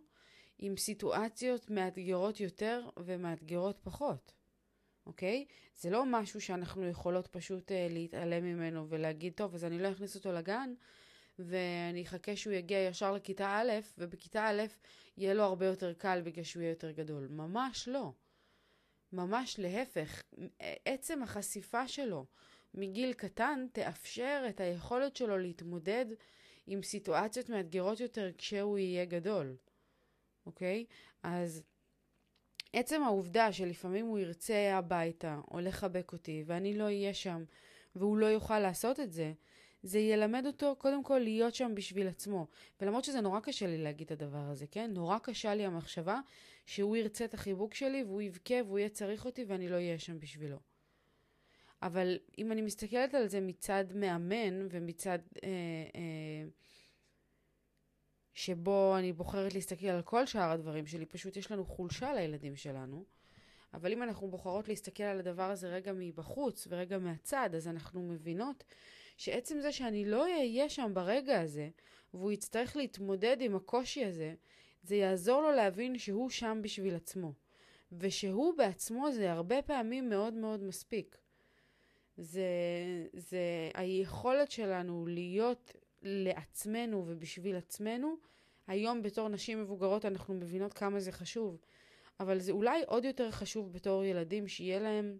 עם 0.57 0.77
סיטואציות 0.77 1.69
מאתגרות 1.69 2.39
יותר 2.39 2.89
ומאתגרות 2.97 3.79
פחות, 3.83 4.33
אוקיי? 5.05 5.45
זה 5.75 5.89
לא 5.89 6.03
משהו 6.05 6.41
שאנחנו 6.41 6.87
יכולות 6.87 7.27
פשוט 7.27 7.71
uh, 7.71 7.73
להתעלם 7.89 8.43
ממנו 8.43 8.89
ולהגיד, 8.89 9.33
טוב, 9.33 9.55
אז 9.55 9.65
אני 9.65 9.79
לא 9.79 9.91
אכניס 9.91 10.15
אותו 10.15 10.31
לגן, 10.31 10.73
ואני 11.39 12.03
אחכה 12.03 12.35
שהוא 12.35 12.53
יגיע 12.53 12.79
ישר 12.79 13.11
לכיתה 13.11 13.47
א', 13.47 13.71
ובכיתה 13.97 14.47
א' 14.47 14.63
יהיה 15.17 15.33
לו 15.33 15.43
הרבה 15.43 15.65
יותר 15.65 15.93
קל 15.93 16.21
בגלל 16.23 16.43
שהוא 16.43 16.61
יהיה 16.61 16.71
יותר 16.71 16.91
גדול. 16.91 17.27
ממש 17.27 17.87
לא. 17.87 18.11
ממש 19.15 19.59
להפך, 19.59 20.23
עצם 20.85 21.23
החשיפה 21.23 21.87
שלו 21.87 22.25
מגיל 22.73 23.13
קטן 23.13 23.65
תאפשר 23.71 24.45
את 24.49 24.59
היכולת 24.59 25.15
שלו 25.15 25.37
להתמודד 25.37 26.05
עם 26.67 26.83
סיטואציות 26.83 27.49
מאתגרות 27.49 27.99
יותר 27.99 28.31
כשהוא 28.37 28.77
יהיה 28.77 29.05
גדול, 29.05 29.55
אוקיי? 30.45 30.85
אז 31.23 31.63
עצם 32.73 33.03
העובדה 33.03 33.51
שלפעמים 33.53 34.05
הוא 34.05 34.19
ירצה 34.19 34.77
הביתה 34.77 35.39
או 35.51 35.59
לחבק 35.59 36.11
אותי 36.13 36.43
ואני 36.45 36.77
לא 36.77 36.83
אהיה 36.83 37.13
שם 37.13 37.43
והוא 37.95 38.17
לא 38.17 38.25
יוכל 38.25 38.59
לעשות 38.59 38.99
את 38.99 39.11
זה, 39.11 39.33
זה 39.83 39.99
ילמד 39.99 40.45
אותו 40.45 40.75
קודם 40.77 41.03
כל 41.03 41.19
להיות 41.19 41.55
שם 41.55 41.71
בשביל 41.75 42.07
עצמו. 42.07 42.47
ולמרות 42.81 43.03
שזה 43.03 43.21
נורא 43.21 43.39
קשה 43.39 43.67
לי 43.67 43.77
להגיד 43.77 44.11
את 44.11 44.21
הדבר 44.21 44.37
הזה, 44.37 44.65
כן? 44.67 44.91
נורא 44.93 45.17
קשה 45.19 45.55
לי 45.55 45.65
המחשבה 45.65 46.19
שהוא 46.65 46.95
ירצה 46.95 47.25
את 47.25 47.33
החיבוק 47.33 47.73
שלי 47.73 48.03
והוא 48.03 48.21
יבכה 48.21 48.55
והוא 48.65 48.79
יהיה 48.79 48.89
צריך 48.89 49.25
אותי 49.25 49.43
ואני 49.43 49.69
לא 49.69 49.75
אהיה 49.75 49.99
שם 49.99 50.19
בשבילו. 50.19 50.57
אבל 51.81 52.17
אם 52.37 52.51
אני 52.51 52.61
מסתכלת 52.61 53.13
על 53.13 53.27
זה 53.27 53.41
מצד 53.41 53.85
מאמן 53.95 54.67
ומצד 54.71 55.19
אה, 55.43 55.49
אה, 55.95 56.49
שבו 58.33 58.95
אני 58.97 59.13
בוחרת 59.13 59.53
להסתכל 59.53 59.87
על 59.87 60.01
כל 60.01 60.25
שאר 60.25 60.51
הדברים 60.51 60.87
שלי, 60.87 61.05
פשוט 61.05 61.37
יש 61.37 61.51
לנו 61.51 61.65
חולשה 61.65 62.13
לילדים 62.13 62.55
שלנו. 62.55 63.05
אבל 63.73 63.91
אם 63.91 64.03
אנחנו 64.03 64.27
בוחרות 64.27 64.67
להסתכל 64.67 65.03
על 65.03 65.19
הדבר 65.19 65.51
הזה 65.51 65.67
רגע 65.67 65.93
מבחוץ 65.95 66.67
ורגע 66.69 66.97
מהצד, 66.97 67.49
אז 67.55 67.67
אנחנו 67.67 68.03
מבינות 68.03 68.63
שעצם 69.17 69.61
זה 69.61 69.71
שאני 69.71 70.05
לא 70.05 70.23
אהיה 70.23 70.69
שם 70.69 70.91
ברגע 70.93 71.41
הזה, 71.41 71.69
והוא 72.13 72.31
יצטרך 72.31 72.75
להתמודד 72.75 73.37
עם 73.39 73.55
הקושי 73.55 74.05
הזה, 74.05 74.35
זה 74.85 74.95
יעזור 74.95 75.41
לו 75.41 75.51
להבין 75.51 75.97
שהוא 75.97 76.29
שם 76.29 76.59
בשביל 76.63 76.95
עצמו. 76.95 77.33
ושהוא 77.91 78.53
בעצמו 78.57 79.11
זה 79.11 79.31
הרבה 79.31 79.61
פעמים 79.61 80.09
מאוד 80.09 80.33
מאוד 80.33 80.63
מספיק. 80.63 81.17
זה, 82.17 82.47
זה 83.13 83.69
היכולת 83.73 84.51
שלנו 84.51 85.05
להיות 85.07 85.71
לעצמנו 86.01 87.03
ובשביל 87.07 87.55
עצמנו. 87.55 88.15
היום 88.67 89.01
בתור 89.01 89.27
נשים 89.29 89.61
מבוגרות 89.61 90.05
אנחנו 90.05 90.33
מבינות 90.33 90.73
כמה 90.73 90.99
זה 90.99 91.11
חשוב, 91.11 91.57
אבל 92.19 92.39
זה 92.39 92.51
אולי 92.51 92.83
עוד 92.87 93.05
יותר 93.05 93.31
חשוב 93.31 93.73
בתור 93.73 94.03
ילדים 94.03 94.47
שיהיה 94.47 94.79
להם 94.79 95.17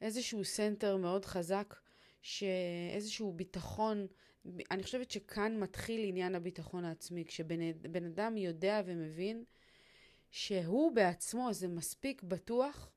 איזשהו 0.00 0.44
center 0.44 0.96
מאוד 0.96 1.24
חזק 1.24 1.74
שאיזשהו 2.22 3.32
ביטחון, 3.32 4.06
אני 4.70 4.82
חושבת 4.82 5.10
שכאן 5.10 5.60
מתחיל 5.60 6.08
עניין 6.08 6.34
הביטחון 6.34 6.84
העצמי, 6.84 7.24
כשבן 7.24 8.04
אדם 8.06 8.36
יודע 8.36 8.82
ומבין 8.84 9.44
שהוא 10.30 10.92
בעצמו 10.92 11.52
זה 11.52 11.68
מספיק 11.68 12.22
בטוח, 12.22 12.90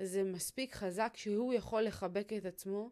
זה 0.00 0.24
מספיק 0.24 0.74
חזק 0.74 1.12
שהוא 1.16 1.54
יכול 1.54 1.82
לחבק 1.82 2.32
את 2.32 2.44
עצמו 2.44 2.90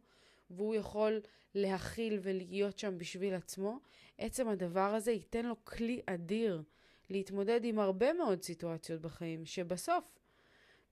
והוא 0.51 0.75
יכול 0.75 1.21
להכיל 1.55 2.19
ולהיות 2.23 2.79
שם 2.79 2.99
בשביל 2.99 3.35
עצמו, 3.35 3.79
עצם 4.19 4.49
הדבר 4.49 4.95
הזה 4.95 5.13
ייתן 5.13 5.47
לו 5.47 5.65
כלי 5.65 6.03
אדיר 6.07 6.63
להתמודד 7.11 7.65
עם 7.65 7.79
הרבה 7.79 8.13
מאוד 8.13 8.43
סיטואציות 8.43 9.01
בחיים, 9.01 9.47
שבסוף, 9.47 10.19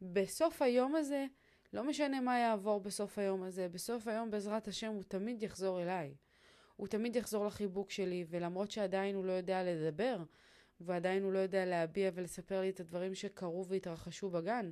בסוף 0.03 0.63
היום 0.63 0.95
הזה, 0.95 1.27
לא 1.73 1.85
משנה 1.85 2.21
מה 2.21 2.39
יעבור 2.39 2.81
בסוף 2.81 3.19
היום 3.19 3.43
הזה, 3.43 3.69
בסוף 3.69 4.09
היום 4.09 4.31
בעזרת 4.31 4.69
השם 4.69 4.93
הוא 4.93 5.03
תמיד 5.03 5.43
יחזור 5.43 5.83
אליי. 5.83 6.15
הוא 6.77 6.89
תמיד 6.89 7.17
יחזור 7.17 7.47
לחיבוק 7.47 7.91
שלי, 7.91 8.25
ולמרות 8.29 8.71
שעדיין 8.71 9.15
הוא 9.15 9.25
לא 9.25 9.33
יודע 9.33 9.63
לדבר, 9.63 10.17
ועדיין 10.81 11.23
הוא 11.23 11.33
לא 11.33 11.39
יודע 11.39 11.65
להביע 11.67 12.11
ולספר 12.15 12.61
לי 12.61 12.71
את 12.71 12.81
הדברים 12.81 13.15
שקרו 13.15 13.67
והתרחשו 13.67 14.31
בגן, 14.31 14.71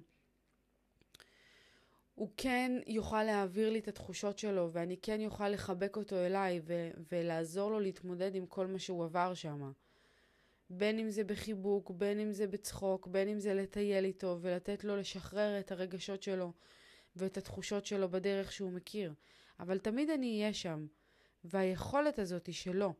הוא 2.14 2.30
כן 2.36 2.72
יוכל 2.86 3.22
להעביר 3.22 3.70
לי 3.70 3.78
את 3.78 3.88
התחושות 3.88 4.38
שלו, 4.38 4.72
ואני 4.72 4.96
כן 4.96 5.20
יוכל 5.20 5.48
לחבק 5.48 5.96
אותו 5.96 6.16
אליי 6.16 6.60
ו- 6.64 6.90
ולעזור 7.12 7.70
לו 7.70 7.80
להתמודד 7.80 8.34
עם 8.34 8.46
כל 8.46 8.66
מה 8.66 8.78
שהוא 8.78 9.04
עבר 9.04 9.34
שם. 9.34 9.72
בין 10.70 10.98
אם 10.98 11.10
זה 11.10 11.24
בחיבוק, 11.24 11.90
בין 11.90 12.20
אם 12.20 12.32
זה 12.32 12.46
בצחוק, 12.46 13.06
בין 13.06 13.28
אם 13.28 13.38
זה 13.38 13.54
לטייל 13.54 14.04
איתו 14.04 14.38
ולתת 14.40 14.84
לו 14.84 14.96
לשחרר 14.96 15.60
את 15.60 15.72
הרגשות 15.72 16.22
שלו 16.22 16.52
ואת 17.16 17.36
התחושות 17.36 17.86
שלו 17.86 18.08
בדרך 18.08 18.52
שהוא 18.52 18.72
מכיר. 18.72 19.14
אבל 19.60 19.78
תמיד 19.78 20.10
אני 20.10 20.40
אהיה 20.40 20.52
שם. 20.52 20.86
והיכולת 21.44 22.18
הזאת 22.18 22.52
שלו 22.52 22.94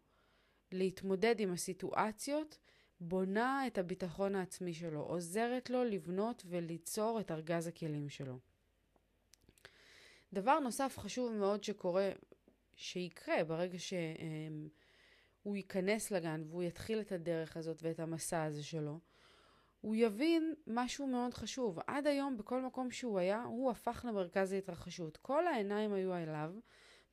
להתמודד 0.73 1.41
עם 1.41 1.53
הסיטואציות 1.53 2.59
בונה 3.01 3.67
את 3.67 3.79
הביטחון 3.79 4.35
העצמי 4.35 4.75
שלו, 4.75 5.01
עוזרת 5.01 5.71
לו 5.71 5.85
לבנות 5.85 6.43
וליצור 6.47 7.21
את 7.21 7.31
ארגז 7.31 7.67
הכלים 7.67 8.09
שלו. 8.09 8.39
דבר 10.33 10.59
נוסף 10.59 10.99
חשוב 10.99 11.33
מאוד 11.33 11.65
שקורה, 11.65 12.11
שיקרה 12.75 13.45
ברגע 13.45 13.79
שהוא 13.79 15.57
ייכנס 15.57 16.11
לגן 16.11 16.43
והוא 16.47 16.63
יתחיל 16.63 17.01
את 17.01 17.13
הדרך 17.13 17.57
הזאת 17.57 17.83
ואת 17.83 18.01
המסע 18.01 18.45
הזה 18.45 18.65
שלו, 18.65 19.01
הוא 19.81 19.95
יבין 19.97 20.55
משהו 20.67 21.07
מאוד 21.07 21.35
חשוב. 21.35 21.79
עד 21.87 22.07
היום, 22.07 22.37
בכל 22.37 22.63
מקום 22.63 22.91
שהוא 22.91 23.19
היה, 23.19 23.43
הוא 23.43 23.71
הפך 23.71 24.05
למרכז 24.09 24.53
ההתרחשות. 24.53 25.17
כל 25.17 25.47
העיניים 25.47 25.93
היו 25.93 26.15
אליו, 26.17 26.55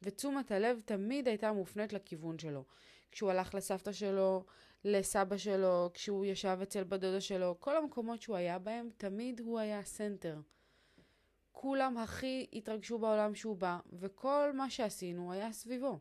ותשומת 0.01 0.51
הלב 0.51 0.79
תמיד 0.85 1.27
הייתה 1.27 1.51
מופנית 1.51 1.93
לכיוון 1.93 2.39
שלו. 2.39 2.63
כשהוא 3.11 3.31
הלך 3.31 3.55
לסבתא 3.55 3.91
שלו, 3.91 4.45
לסבא 4.83 5.37
שלו, 5.37 5.89
כשהוא 5.93 6.25
ישב 6.25 6.59
אצל 6.63 6.83
בדודה 6.83 7.21
שלו, 7.21 7.55
כל 7.59 7.77
המקומות 7.77 8.21
שהוא 8.21 8.35
היה 8.35 8.59
בהם, 8.59 8.89
תמיד 8.97 9.39
הוא 9.39 9.59
היה 9.59 9.79
הסנטר. 9.79 10.39
כולם 11.51 11.97
הכי 11.97 12.47
התרגשו 12.53 12.99
בעולם 12.99 13.35
שהוא 13.35 13.57
בא, 13.57 13.79
וכל 13.93 14.51
מה 14.53 14.69
שעשינו 14.69 15.31
היה 15.33 15.51
סביבו. 15.51 15.99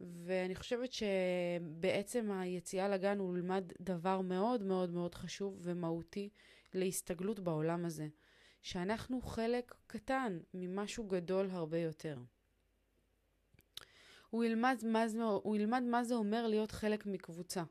ואני 0.00 0.54
חושבת 0.54 0.90
שבעצם 0.92 2.30
היציאה 2.30 2.88
לגן 2.88 3.18
הוא 3.18 3.36
למד 3.36 3.72
דבר 3.80 4.20
מאוד 4.20 4.62
מאוד 4.62 4.90
מאוד 4.90 5.14
חשוב 5.14 5.58
ומהותי 5.60 6.28
להסתגלות 6.74 7.40
בעולם 7.40 7.84
הזה. 7.84 8.08
שאנחנו 8.62 9.22
חלק 9.22 9.74
קטן 9.86 10.38
ממשהו 10.54 11.04
גדול 11.04 11.50
הרבה 11.50 11.78
יותר. 11.78 12.18
הוא 14.30 14.44
ילמד 14.44 14.82
מה 14.84 15.08
זה, 15.08 15.22
הוא 15.22 15.56
ילמד 15.56 15.82
מה 15.82 16.04
זה 16.04 16.14
אומר 16.14 16.46
להיות 16.46 16.70
חלק 16.70 17.06
מקבוצה. 17.06 17.62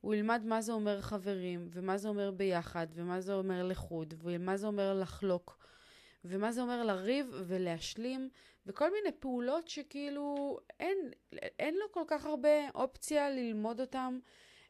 הוא 0.00 0.14
ילמד 0.14 0.42
מה 0.44 0.60
זה 0.60 0.72
אומר 0.72 1.00
חברים, 1.00 1.68
ומה 1.70 1.98
זה 1.98 2.08
אומר 2.08 2.30
ביחד, 2.30 2.86
ומה 2.94 3.20
זה 3.20 3.34
אומר 3.34 3.66
לחוד, 3.66 4.14
ומה 4.18 4.56
זה 4.56 4.66
אומר 4.66 5.00
לחלוק, 5.00 5.58
ומה 6.24 6.52
זה 6.52 6.62
אומר 6.62 6.82
לריב 6.82 7.26
ולהשלים, 7.46 8.28
וכל 8.66 8.92
מיני 8.92 9.16
פעולות 9.18 9.68
שכאילו 9.68 10.58
אין, 10.80 10.98
אין 11.58 11.74
לו 11.74 11.92
כל 11.92 12.04
כך 12.06 12.26
הרבה 12.26 12.70
אופציה 12.74 13.30
ללמוד 13.30 13.80
אותם 13.80 14.18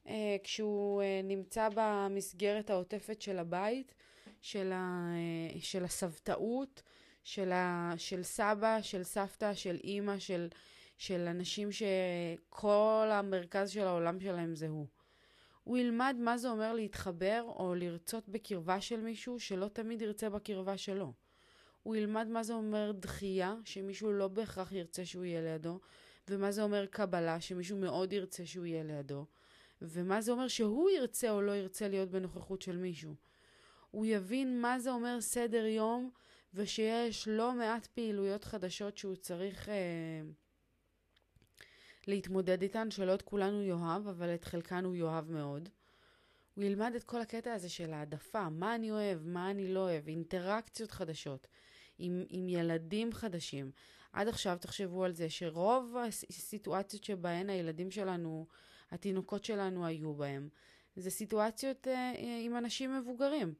אה, 0.06 0.36
כשהוא 0.42 1.02
אה, 1.02 1.20
נמצא 1.24 1.68
במסגרת 1.74 2.70
העוטפת 2.70 3.22
של 3.22 3.38
הבית, 3.38 3.94
של, 4.40 4.72
ה, 4.72 5.12
אה, 5.14 5.60
של 5.60 5.84
הסבתאות, 5.84 6.82
של, 7.22 7.52
ה, 7.52 7.92
של 7.96 8.22
סבא, 8.22 8.82
של 8.82 9.02
סבתא, 9.02 9.54
של 9.54 9.78
אימא, 9.84 10.18
של, 10.18 10.48
של 11.00 11.28
אנשים 11.28 11.68
שכל 11.72 13.08
המרכז 13.12 13.70
של 13.70 13.86
העולם 13.86 14.20
שלהם 14.20 14.54
זה 14.54 14.68
הוא. 14.68 14.86
הוא 15.64 15.78
ילמד 15.78 16.16
מה 16.18 16.38
זה 16.38 16.50
אומר 16.50 16.72
להתחבר 16.72 17.44
או 17.46 17.74
לרצות 17.74 18.28
בקרבה 18.28 18.80
של 18.80 19.00
מישהו 19.00 19.40
שלא 19.40 19.68
תמיד 19.68 20.02
ירצה 20.02 20.30
בקרבה 20.30 20.76
שלו. 20.76 21.12
הוא 21.82 21.96
ילמד 21.96 22.28
מה 22.28 22.42
זה 22.42 22.52
אומר 22.52 22.92
דחייה, 22.92 23.54
שמישהו 23.64 24.12
לא 24.12 24.28
בהכרח 24.28 24.72
ירצה 24.72 25.04
שהוא 25.04 25.24
יהיה 25.24 25.42
לידו, 25.42 25.80
ומה 26.28 26.52
זה 26.52 26.62
אומר 26.62 26.86
קבלה, 26.86 27.40
שמישהו 27.40 27.76
מאוד 27.76 28.12
ירצה 28.12 28.46
שהוא 28.46 28.66
יהיה 28.66 28.84
לידו, 28.84 29.26
ומה 29.82 30.20
זה 30.20 30.32
אומר 30.32 30.48
שהוא 30.48 30.90
ירצה 30.90 31.30
או 31.30 31.42
לא 31.42 31.52
ירצה 31.52 31.88
להיות 31.88 32.10
בנוכחות 32.10 32.62
של 32.62 32.76
מישהו. 32.76 33.14
הוא 33.90 34.06
יבין 34.06 34.60
מה 34.60 34.78
זה 34.78 34.90
אומר 34.90 35.20
סדר 35.20 35.66
יום, 35.66 36.10
ושיש 36.54 37.28
לא 37.28 37.54
מעט 37.54 37.86
פעילויות 37.86 38.44
חדשות 38.44 38.98
שהוא 38.98 39.16
צריך 39.16 39.68
אה, 39.68 39.74
להתמודד 42.06 42.62
איתן, 42.62 42.90
שלא 42.90 43.14
את 43.14 43.22
כולנו 43.22 43.62
יאהב, 43.62 44.08
אבל 44.08 44.34
את 44.34 44.44
חלקן 44.44 44.84
הוא 44.84 44.94
יאהב 44.94 45.30
מאוד. 45.30 45.68
הוא 46.54 46.64
ילמד 46.64 46.92
את 46.96 47.04
כל 47.04 47.20
הקטע 47.20 47.52
הזה 47.52 47.68
של 47.68 47.92
העדפה, 47.92 48.48
מה 48.48 48.74
אני 48.74 48.90
אוהב, 48.90 49.18
מה 49.22 49.50
אני 49.50 49.74
לא 49.74 49.80
אוהב, 49.80 50.08
אינטראקציות 50.08 50.90
חדשות. 50.90 51.46
עם, 52.00 52.24
עם 52.28 52.48
ילדים 52.48 53.12
חדשים. 53.12 53.70
עד 54.12 54.28
עכשיו 54.28 54.56
תחשבו 54.60 55.04
על 55.04 55.12
זה 55.12 55.30
שרוב 55.30 55.96
הסיטואציות 56.30 57.04
שבהן 57.04 57.50
הילדים 57.50 57.90
שלנו, 57.90 58.46
התינוקות 58.90 59.44
שלנו 59.44 59.86
היו 59.86 60.14
בהם, 60.14 60.48
זה 60.96 61.10
סיטואציות 61.10 61.88
אה, 61.88 62.12
עם 62.44 62.56
אנשים 62.56 62.98
מבוגרים. 62.98 63.54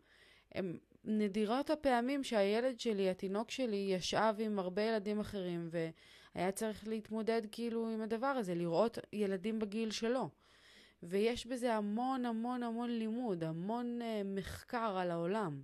הם 0.55 0.79
נדירות 1.05 1.71
הפעמים 1.71 2.25
שהילד 2.25 2.81
שלי, 2.81 3.11
התינוק 3.11 3.51
שלי, 3.51 3.91
ישב 3.91 4.35
עם 4.39 4.59
הרבה 4.59 4.83
ילדים 4.83 5.21
אחרים 5.21 5.69
והיה 6.35 6.53
צריך 6.53 6.89
להתמודד 6.89 7.43
כאילו 7.53 7.89
עם 7.89 8.03
הדבר 8.03 8.27
הזה, 8.27 8.55
לראות 8.55 8.99
ילדים 9.13 9.59
בגיל 9.59 9.91
שלו. 9.91 10.31
ויש 11.03 11.47
בזה 11.47 11.75
המון 11.75 12.27
המון 12.27 12.63
המון 12.63 12.91
לימוד, 12.91 13.45
המון 13.45 14.03
אה, 14.03 14.23
מחקר 14.25 14.97
על 14.99 15.11
העולם. 15.11 15.63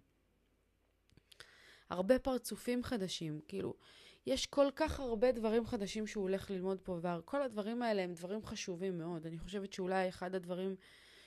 הרבה 1.91 2.19
פרצופים 2.19 2.85
חדשים, 2.85 3.41
כאילו, 3.49 3.75
יש 4.27 4.47
כל 4.47 4.67
כך 4.77 5.01
הרבה 5.01 5.33
דברים 5.33 5.67
חדשים 5.67 6.07
שהוא 6.07 6.23
הולך 6.23 6.51
ללמוד 6.51 6.81
פה, 6.81 6.99
וכל 7.03 7.43
הדברים 7.43 7.83
האלה 7.83 8.03
הם 8.03 8.15
דברים 8.15 8.45
חשובים 8.45 8.99
מאוד. 8.99 9.27
אני 9.27 9.39
חושבת 9.39 9.73
שאולי 9.73 10.09
אחד 10.09 10.35
הדברים 10.35 10.77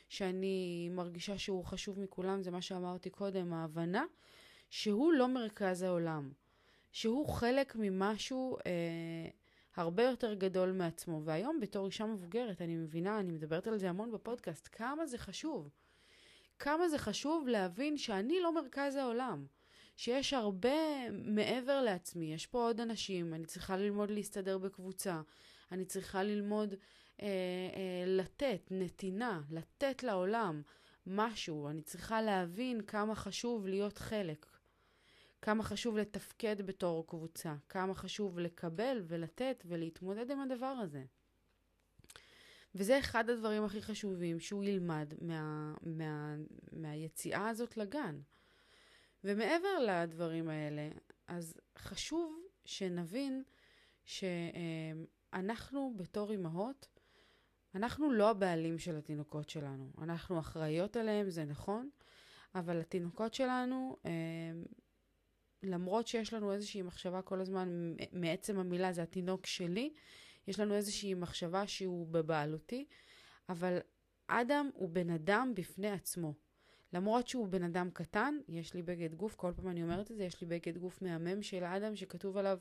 שאני 0.09 0.89
מרגישה 0.91 1.37
שהוא 1.37 1.65
חשוב 1.65 1.99
מכולם 1.99 2.43
זה 2.43 2.51
מה 2.51 2.61
שאמרתי 2.61 3.09
קודם, 3.09 3.53
ההבנה 3.53 4.05
שהוא 4.69 5.13
לא 5.13 5.27
מרכז 5.27 5.81
העולם, 5.81 6.31
שהוא 6.91 7.29
חלק 7.29 7.75
ממשהו 7.75 8.57
אה, 8.65 9.29
הרבה 9.75 10.03
יותר 10.03 10.33
גדול 10.33 10.71
מעצמו. 10.71 11.21
והיום 11.23 11.59
בתור 11.59 11.85
אישה 11.85 12.05
מבוגרת, 12.05 12.61
אני 12.61 12.75
מבינה, 12.75 13.19
אני 13.19 13.31
מדברת 13.31 13.67
על 13.67 13.77
זה 13.77 13.89
המון 13.89 14.11
בפודקאסט, 14.11 14.69
כמה 14.71 15.05
זה 15.05 15.17
חשוב. 15.17 15.69
כמה 16.59 16.89
זה 16.89 16.97
חשוב 16.97 17.47
להבין 17.47 17.97
שאני 17.97 18.39
לא 18.41 18.55
מרכז 18.55 18.95
העולם. 18.95 19.45
שיש 19.99 20.33
הרבה 20.33 21.09
מעבר 21.11 21.81
לעצמי, 21.81 22.33
יש 22.33 22.47
פה 22.47 22.63
עוד 22.63 22.81
אנשים, 22.81 23.33
אני 23.33 23.45
צריכה 23.45 23.77
ללמוד 23.77 24.11
להסתדר 24.11 24.57
בקבוצה, 24.57 25.21
אני 25.71 25.85
צריכה 25.85 26.23
ללמוד 26.23 26.73
אה, 27.21 27.27
אה, 27.27 28.03
לתת, 28.07 28.67
נתינה, 28.71 29.41
לתת 29.51 30.03
לעולם 30.03 30.61
משהו, 31.07 31.69
אני 31.69 31.81
צריכה 31.81 32.21
להבין 32.21 32.81
כמה 32.81 33.15
חשוב 33.15 33.67
להיות 33.67 33.97
חלק, 33.97 34.45
כמה 35.41 35.63
חשוב 35.63 35.97
לתפקד 35.97 36.61
בתור 36.61 37.07
קבוצה, 37.07 37.55
כמה 37.69 37.93
חשוב 37.93 38.39
לקבל 38.39 39.01
ולתת 39.07 39.63
ולהתמודד 39.67 40.31
עם 40.31 40.39
הדבר 40.39 40.65
הזה. 40.65 41.03
וזה 42.75 42.99
אחד 42.99 43.29
הדברים 43.29 43.63
הכי 43.63 43.81
חשובים 43.81 44.39
שהוא 44.39 44.63
ילמד 44.63 45.13
מה, 45.21 45.73
מה, 45.81 46.35
מהיציאה 46.71 47.49
הזאת 47.49 47.77
לגן. 47.77 48.19
ומעבר 49.23 49.79
לדברים 49.87 50.49
האלה, 50.49 50.89
אז 51.27 51.53
חשוב 51.77 52.41
שנבין 52.65 53.43
שאנחנו 54.05 55.93
בתור 55.95 56.31
אימהות, 56.31 56.87
אנחנו 57.75 58.11
לא 58.11 58.29
הבעלים 58.29 58.79
של 58.79 58.95
התינוקות 58.97 59.49
שלנו. 59.49 59.91
אנחנו 59.97 60.39
אחראיות 60.39 60.97
עליהם, 60.97 61.29
זה 61.29 61.45
נכון, 61.45 61.89
אבל 62.55 62.79
התינוקות 62.79 63.33
שלנו, 63.33 63.97
למרות 65.63 66.07
שיש 66.07 66.33
לנו 66.33 66.51
איזושהי 66.51 66.81
מחשבה 66.81 67.21
כל 67.21 67.41
הזמן, 67.41 67.93
מעצם 68.11 68.59
המילה 68.59 68.93
זה 68.93 69.03
התינוק 69.03 69.45
שלי, 69.45 69.93
יש 70.47 70.59
לנו 70.59 70.75
איזושהי 70.75 71.13
מחשבה 71.13 71.67
שהוא 71.67 72.07
בבעלותי, 72.07 72.85
אבל 73.49 73.79
אדם 74.27 74.69
הוא 74.73 74.89
בן 74.89 75.09
אדם 75.09 75.51
בפני 75.55 75.91
עצמו. 75.91 76.33
למרות 76.93 77.27
שהוא 77.27 77.47
בן 77.47 77.63
אדם 77.63 77.89
קטן, 77.93 78.37
יש 78.47 78.73
לי 78.73 78.81
בגד 78.81 79.13
גוף, 79.13 79.35
כל 79.35 79.51
פעם 79.55 79.67
אני 79.67 79.83
אומרת 79.83 80.11
את 80.11 80.17
זה, 80.17 80.23
יש 80.23 80.41
לי 80.41 80.47
בגד 80.47 80.77
גוף 80.77 81.01
מהמם 81.01 81.41
של 81.41 81.63
אדם 81.63 81.95
שכתוב 81.95 82.37
עליו 82.37 82.59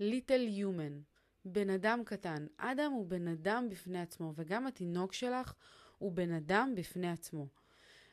ליטל 0.00 0.46
יומן, 0.48 1.00
בן 1.44 1.70
אדם 1.70 2.02
קטן. 2.04 2.46
אדם 2.56 2.92
הוא 2.92 3.06
בן 3.06 3.28
אדם 3.28 3.68
בפני 3.68 4.00
עצמו, 4.00 4.32
וגם 4.36 4.66
התינוק 4.66 5.12
שלך 5.12 5.54
הוא 5.98 6.12
בן 6.12 6.32
אדם 6.32 6.72
בפני 6.76 7.10
עצמו. 7.10 7.46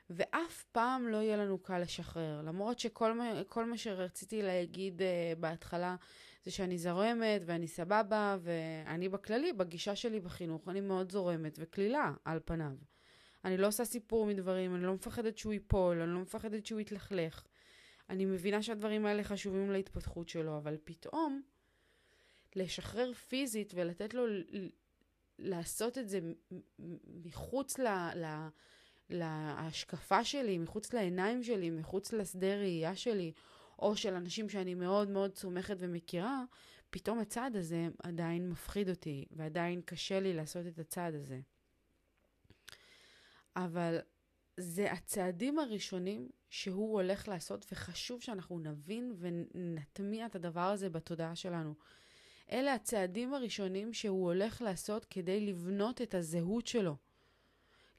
ואף 0.10 0.64
פעם 0.72 1.08
לא 1.08 1.18
יהיה 1.18 1.38
לנו 1.38 1.58
קל 1.58 1.80
לשחרר. 1.80 2.42
למרות 2.42 2.80
שכל 2.80 3.14
מה, 3.66 3.78
שרציתי 3.78 4.42
להגיד 4.42 5.02
uh, 5.02 5.40
בהתחלה 5.40 5.96
זה 6.44 6.52
שאני 6.52 6.78
זורמת 6.78 7.42
ואני 7.46 7.68
סבבה, 7.68 8.38
ואני 8.42 9.10
בכללי, 9.10 9.54
בגישה 9.54 9.96
שלי 9.96 10.20
בחינוך, 10.20 10.70
אני 10.70 10.82
מאוד 10.82 11.12
זורמת 11.12 11.58
וקלילה 11.62 12.14
על 12.26 12.40
פניו. 12.46 12.72
אני 13.46 13.58
לא 13.58 13.68
עושה 13.68 13.86
סיפור 13.86 14.26
מדברים, 14.26 14.76
אני 14.76 14.84
לא 14.84 14.94
מפחדת 14.94 15.38
שהוא 15.38 15.54
ייפול, 15.54 16.02
אני 16.02 16.14
לא 16.14 16.20
מפחדת 16.20 16.66
שהוא 16.66 16.80
יתלכלך. 16.80 17.44
אני 18.10 18.26
מבינה 18.26 18.62
שהדברים 18.62 19.06
האלה 19.06 19.24
חשובים 19.24 19.72
להתפתחות 19.72 20.30
שלו, 20.30 20.58
אבל 20.58 20.78
פתאום 20.84 21.42
לשחרר 22.56 23.14
פיזית 23.14 23.74
ולתת 23.76 24.14
לו 24.14 24.26
לעשות 25.40 25.98
את 25.98 26.10
זה 26.10 26.20
מחוץ 27.26 27.80
ל... 27.80 27.88
ל 28.16 28.26
להשקפה 29.10 30.24
שלי, 30.24 30.58
מחוץ 30.58 30.94
לעיניים 30.94 31.44
שלי, 31.44 31.70
מחוץ 31.70 32.14
לשדה 32.14 32.56
ראייה 32.56 32.96
שלי, 32.96 33.32
או 33.80 33.96
של 33.96 34.14
אנשים 34.14 34.50
שאני 34.50 34.74
מאוד 34.74 35.10
מאוד 35.10 35.36
סומכת 35.36 35.76
ומכירה, 35.80 36.44
פתאום 36.90 37.20
הצעד 37.20 37.56
הזה 37.56 37.88
עדיין 38.04 38.50
מפחיד 38.50 38.90
אותי, 38.90 39.26
ועדיין 39.32 39.82
קשה 39.86 40.20
לי 40.20 40.34
לעשות 40.34 40.68
את 40.68 40.80
הצעד 40.80 41.16
הזה. 41.16 41.40
אבל 43.56 43.98
זה 44.58 44.92
הצעדים 44.92 45.60
הראשונים 45.60 46.30
שהוא 46.50 46.94
הולך 46.94 47.28
לעשות, 47.28 47.66
וחשוב 47.72 48.22
שאנחנו 48.22 48.60
נבין 48.60 49.16
ונטמיע 49.20 50.26
את 50.26 50.36
הדבר 50.36 50.62
הזה 50.62 50.90
בתודעה 50.90 51.36
שלנו. 51.36 51.74
אלה 52.52 52.74
הצעדים 52.74 53.34
הראשונים 53.34 53.94
שהוא 53.94 54.26
הולך 54.26 54.62
לעשות 54.62 55.06
כדי 55.06 55.46
לבנות 55.46 56.02
את 56.02 56.16
הזהות 56.16 56.68
שלו. 56.68 56.96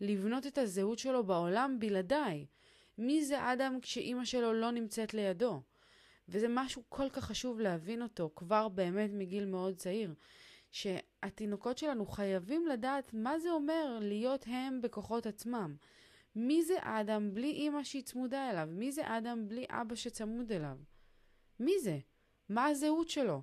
לבנות 0.00 0.46
את 0.46 0.59
הזהות 0.59 0.98
שלו 0.98 1.24
בעולם 1.24 1.76
בלעדיי. 1.78 2.46
מי 2.98 3.24
זה 3.24 3.52
אדם 3.52 3.78
כשאימא 3.82 4.24
שלו 4.24 4.52
לא 4.52 4.70
נמצאת 4.70 5.14
לידו? 5.14 5.62
וזה 6.28 6.46
משהו 6.50 6.82
כל 6.88 7.11
כך 7.11 7.24
חשוב 7.24 7.61
להבין 7.61 8.02
אותו 8.02 8.30
כבר 8.37 8.68
באמת 8.68 9.11
מגיל 9.12 9.46
מאוד 9.46 9.76
צעיר. 9.76 10.14
שהתינוקות 10.70 11.78
שלנו 11.78 12.06
חייבים 12.06 12.66
לדעת 12.66 13.14
מה 13.14 13.38
זה 13.38 13.50
אומר 13.50 13.98
להיות 14.00 14.44
הם 14.46 14.80
בכוחות 14.82 15.26
עצמם. 15.26 15.76
מי 16.37 16.62
זה 16.62 16.74
אדם 16.80 17.35
בלי 17.35 17.50
אימא 17.50 17.85
שהיא 17.85 18.02
צמודה 18.02 18.50
אליו? 18.50 18.68
מי 18.70 18.92
זה 18.92 19.02
אדם 19.04 19.48
בלי 19.48 19.64
אבא 19.70 19.94
שצמוד 19.94 20.52
אליו? 20.52 20.76
מי 21.61 21.78
זה? 21.78 21.98
מה 22.48 22.66
הזהות 22.66 23.09
שלו? 23.09 23.42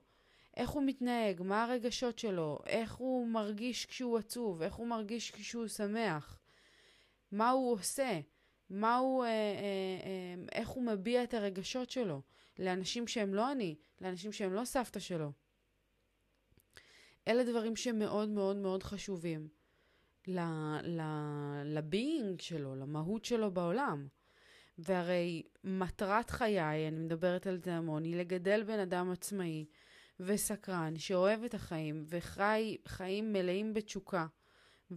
איך 0.57 0.69
הוא 0.69 0.83
מתנהג? 0.83 1.41
מה 1.41 1.63
הרגשות 1.63 2.19
שלו? 2.19 2.59
איך 2.65 2.95
הוא 2.95 3.27
מרגיש 3.27 3.85
כשהוא 3.85 4.17
עצוב? 4.17 4.61
איך 4.61 4.73
הוא 4.73 4.87
מרגיש 4.87 5.31
כשהוא 5.31 5.67
שמח? 5.67 6.39
מה 7.33 7.49
הוא 7.49 7.71
עושה? 7.71 8.19
מה 8.69 8.97
הוא, 8.97 9.23
אה, 9.23 9.29
אה, 9.29 9.33
אה, 10.03 10.35
איך 10.51 10.69
הוא 10.69 10.83
מביע 10.83 11.23
את 11.23 11.33
הרגשות 11.33 11.89
שלו? 11.89 12.21
לאנשים 12.59 13.07
שהם 13.07 13.33
לא 13.33 13.51
אני, 13.51 13.75
לאנשים 14.01 14.31
שהם 14.31 14.53
לא 14.53 14.65
סבתא 14.65 14.99
שלו. 14.99 15.31
אלה 17.27 17.43
דברים 17.43 17.75
שמאוד 17.75 18.29
מאוד 18.29 18.55
מאוד 18.55 18.83
חשובים 18.83 19.47
לביינג 21.63 22.41
שלו, 22.41 22.75
למהות 22.75 23.25
שלו 23.25 23.51
בעולם. 23.51 24.07
והרי 24.77 25.43
מטרת 25.63 26.29
חיי, 26.29 26.87
אני 26.87 26.99
מדברת 26.99 27.47
על 27.47 27.57
זה 27.57 27.73
המון, 27.73 28.03
היא 28.03 28.15
לגדל 28.15 28.63
בן 28.63 28.79
אדם 28.79 29.11
עצמאי 29.11 29.65
וסקרן, 30.19 30.93
שאוהב 30.97 31.43
את 31.43 31.53
החיים 31.53 32.03
וחי 32.07 32.77
חיים 32.87 33.33
מלאים 33.33 33.73
בתשוקה, 33.73 34.25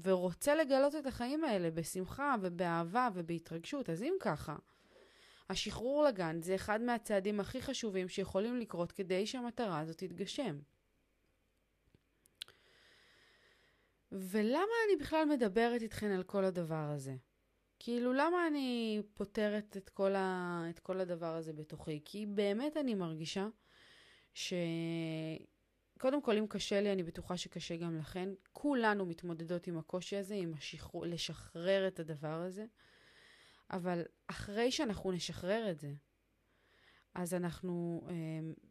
ורוצה 0.03 0.55
לגלות 0.55 0.95
את 0.95 1.07
החיים 1.07 1.45
האלה 1.45 1.71
בשמחה 1.71 2.35
ובאהבה 2.43 3.09
ובהתרגשות. 3.15 3.91
אז 3.91 4.03
אם 4.03 4.15
ככה, 4.21 4.57
השחרור 5.51 6.05
לגן 6.05 6.43
זה 6.43 6.55
אחד 6.55 6.81
מהצעדים 6.81 7.41
הכי 7.41 7.63
חשובים 7.63 8.09
שיכולים 8.09 8.57
לקרות 8.57 8.93
כדי 8.93 9.27
שהמטרה 9.27 9.81
הזאת 9.81 9.99
תתגשם. 9.99 10.59
ולמה 14.13 14.73
אני 14.89 14.97
בכלל 14.97 15.25
מדברת 15.25 15.83
איתכן 15.83 16.11
על 16.11 16.23
כל 16.23 16.45
הדבר 16.45 16.91
הזה? 16.95 17.17
כאילו, 17.79 18.13
למה 18.13 18.47
אני 18.47 19.03
פותרת 19.15 19.77
את 19.77 19.91
כל, 19.91 20.15
ה... 20.15 20.63
את 20.71 20.79
כל 20.79 21.01
הדבר 21.01 21.35
הזה 21.35 21.53
בתוכי? 21.53 22.01
כי 22.05 22.27
באמת 22.27 22.77
אני 22.77 22.95
מרגישה 22.95 23.49
ש... 24.35 24.53
קודם 25.99 26.23
כל, 26.23 26.37
אם 26.37 26.47
קשה 26.47 26.81
לי, 26.81 26.93
אני 26.93 27.03
בטוחה 27.03 27.37
שקשה 27.37 27.77
גם 27.77 27.99
לכן. 27.99 28.29
כולנו 28.53 29.07
מתמודדות 29.07 29.67
עם 29.67 29.79
הקושי 29.79 30.17
הזה, 30.17 30.35
עם 30.35 30.55
השחרור, 30.55 31.07
לשחרר 31.07 31.89
את 31.89 32.01
הדבר 32.01 32.43
הזה. 32.43 32.67
אבל 33.71 34.03
אחרי 34.27 34.71
שאנחנו 34.71 35.13
נשחרר 35.13 35.71
את 35.71 35.79
זה, 35.79 35.93
אז 37.15 37.35
אנחנו 37.35 38.07
אה, 38.09 38.15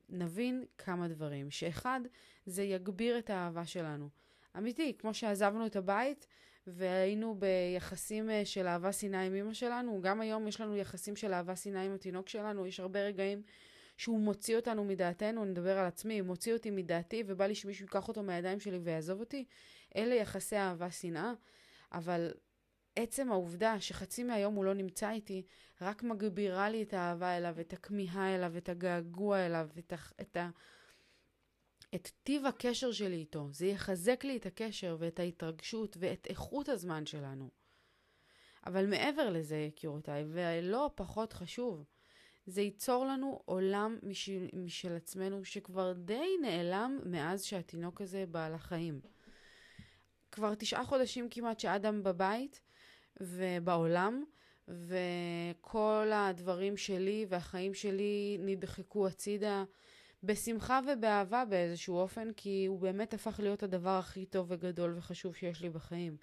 נבין 0.09 0.65
כמה 0.77 1.07
דברים. 1.07 1.51
שאחד, 1.51 2.01
זה 2.45 2.63
יגביר 2.63 3.17
את 3.17 3.29
האהבה 3.29 3.65
שלנו. 3.65 4.09
אמיתי, 4.57 4.97
כמו 4.97 5.13
שעזבנו 5.13 5.65
את 5.65 5.75
הבית 5.75 6.27
והיינו 6.67 7.35
ביחסים 7.39 8.29
אה, 8.29 8.45
של 8.45 8.67
אהבה 8.67 8.91
שנאה 8.91 9.21
עם 9.21 9.35
אמא 9.35 9.53
שלנו, 9.53 10.01
גם 10.01 10.21
היום 10.21 10.47
יש 10.47 10.61
לנו 10.61 10.75
יחסים 10.75 11.15
של 11.15 11.33
אהבה 11.33 11.55
שנאה 11.55 11.81
עם 11.81 11.93
התינוק 11.93 12.29
שלנו, 12.29 12.65
יש 12.65 12.79
הרבה 12.79 12.99
רגעים 12.99 13.41
שהוא 13.97 14.19
מוציא 14.19 14.55
אותנו 14.55 14.83
מדעתנו, 14.83 15.43
אני 15.43 15.51
מדבר 15.51 15.77
על 15.77 15.85
עצמי, 15.85 16.21
מוציא 16.21 16.53
אותי 16.53 16.71
מדעתי 16.71 17.23
ובא 17.27 17.45
לי 17.45 17.55
שמישהו 17.55 17.85
ייקח 17.85 18.07
אותו 18.07 18.23
מהידיים 18.23 18.59
שלי 18.59 18.77
ויעזוב 18.77 19.19
אותי, 19.19 19.45
אלה 19.95 20.15
יחסי 20.15 20.57
אהבה 20.57 20.91
שנאה, 20.91 21.33
אבל 21.91 22.31
עצם 22.95 23.31
העובדה 23.31 23.79
שחצי 23.79 24.23
מהיום 24.23 24.55
הוא 24.55 24.65
לא 24.65 24.73
נמצא 24.73 25.11
איתי, 25.11 25.45
רק 25.81 26.03
מגבירה 26.03 26.69
לי 26.69 26.83
את 26.83 26.93
האהבה 26.93 27.37
אליו, 27.37 27.59
את 27.59 27.73
הכמיהה 27.73 28.35
אליו, 28.35 28.57
את 28.57 28.69
הגעגוע 28.69 29.45
אליו, 29.45 29.69
את, 29.79 29.93
ה, 29.93 29.95
את, 30.21 30.37
ה, 30.37 30.49
את 31.95 32.11
טיב 32.23 32.45
הקשר 32.45 32.91
שלי 32.91 33.15
איתו. 33.15 33.47
זה 33.51 33.65
יחזק 33.65 34.23
לי 34.23 34.37
את 34.37 34.45
הקשר 34.45 34.95
ואת 34.99 35.19
ההתרגשות 35.19 35.97
ואת 35.99 36.27
איכות 36.29 36.69
הזמן 36.69 37.05
שלנו. 37.05 37.49
אבל 38.65 38.85
מעבר 38.85 39.29
לזה, 39.29 39.57
יקירותיי, 39.57 40.25
ולא 40.27 40.91
פחות 40.95 41.33
חשוב, 41.33 41.83
זה 42.45 42.61
ייצור 42.61 43.05
לנו 43.05 43.41
עולם 43.45 43.97
משל, 44.03 44.47
משל 44.53 44.95
עצמנו 44.95 45.45
שכבר 45.45 45.93
די 45.93 46.27
נעלם 46.41 46.99
מאז 47.05 47.43
שהתינוק 47.43 48.01
הזה 48.01 48.25
בא 48.31 48.49
לחיים. 48.49 48.99
כבר 50.31 50.55
תשעה 50.55 50.85
חודשים 50.85 51.29
כמעט 51.29 51.59
שאדם 51.59 52.03
בבית 52.03 52.61
ובעולם, 53.21 54.23
וכל 54.67 56.11
הדברים 56.13 56.77
שלי 56.77 57.25
והחיים 57.29 57.73
שלי 57.73 58.37
נדחקו 58.39 59.07
הצידה 59.07 59.63
בשמחה 60.23 60.79
ובאהבה 60.87 61.45
באיזשהו 61.45 61.95
אופן, 61.95 62.31
כי 62.37 62.65
הוא 62.65 62.79
באמת 62.79 63.13
הפך 63.13 63.39
להיות 63.39 63.63
הדבר 63.63 63.89
הכי 63.89 64.25
טוב 64.25 64.45
וגדול 64.49 64.93
וחשוב 64.97 65.35
שיש 65.35 65.61
לי 65.61 65.69
בחיים. 65.69 66.17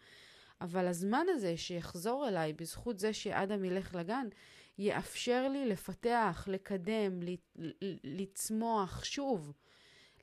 אבל 0.61 0.87
הזמן 0.87 1.27
הזה 1.31 1.57
שיחזור 1.57 2.29
אליי 2.29 2.53
בזכות 2.53 2.99
זה 2.99 3.13
שאדם 3.13 3.65
ילך 3.65 3.95
לגן, 3.95 4.29
יאפשר 4.83 5.49
לי 5.49 5.67
לפתח, 5.67 6.45
לקדם, 6.51 7.21
לצמוח 8.05 9.05
שוב, 9.05 9.53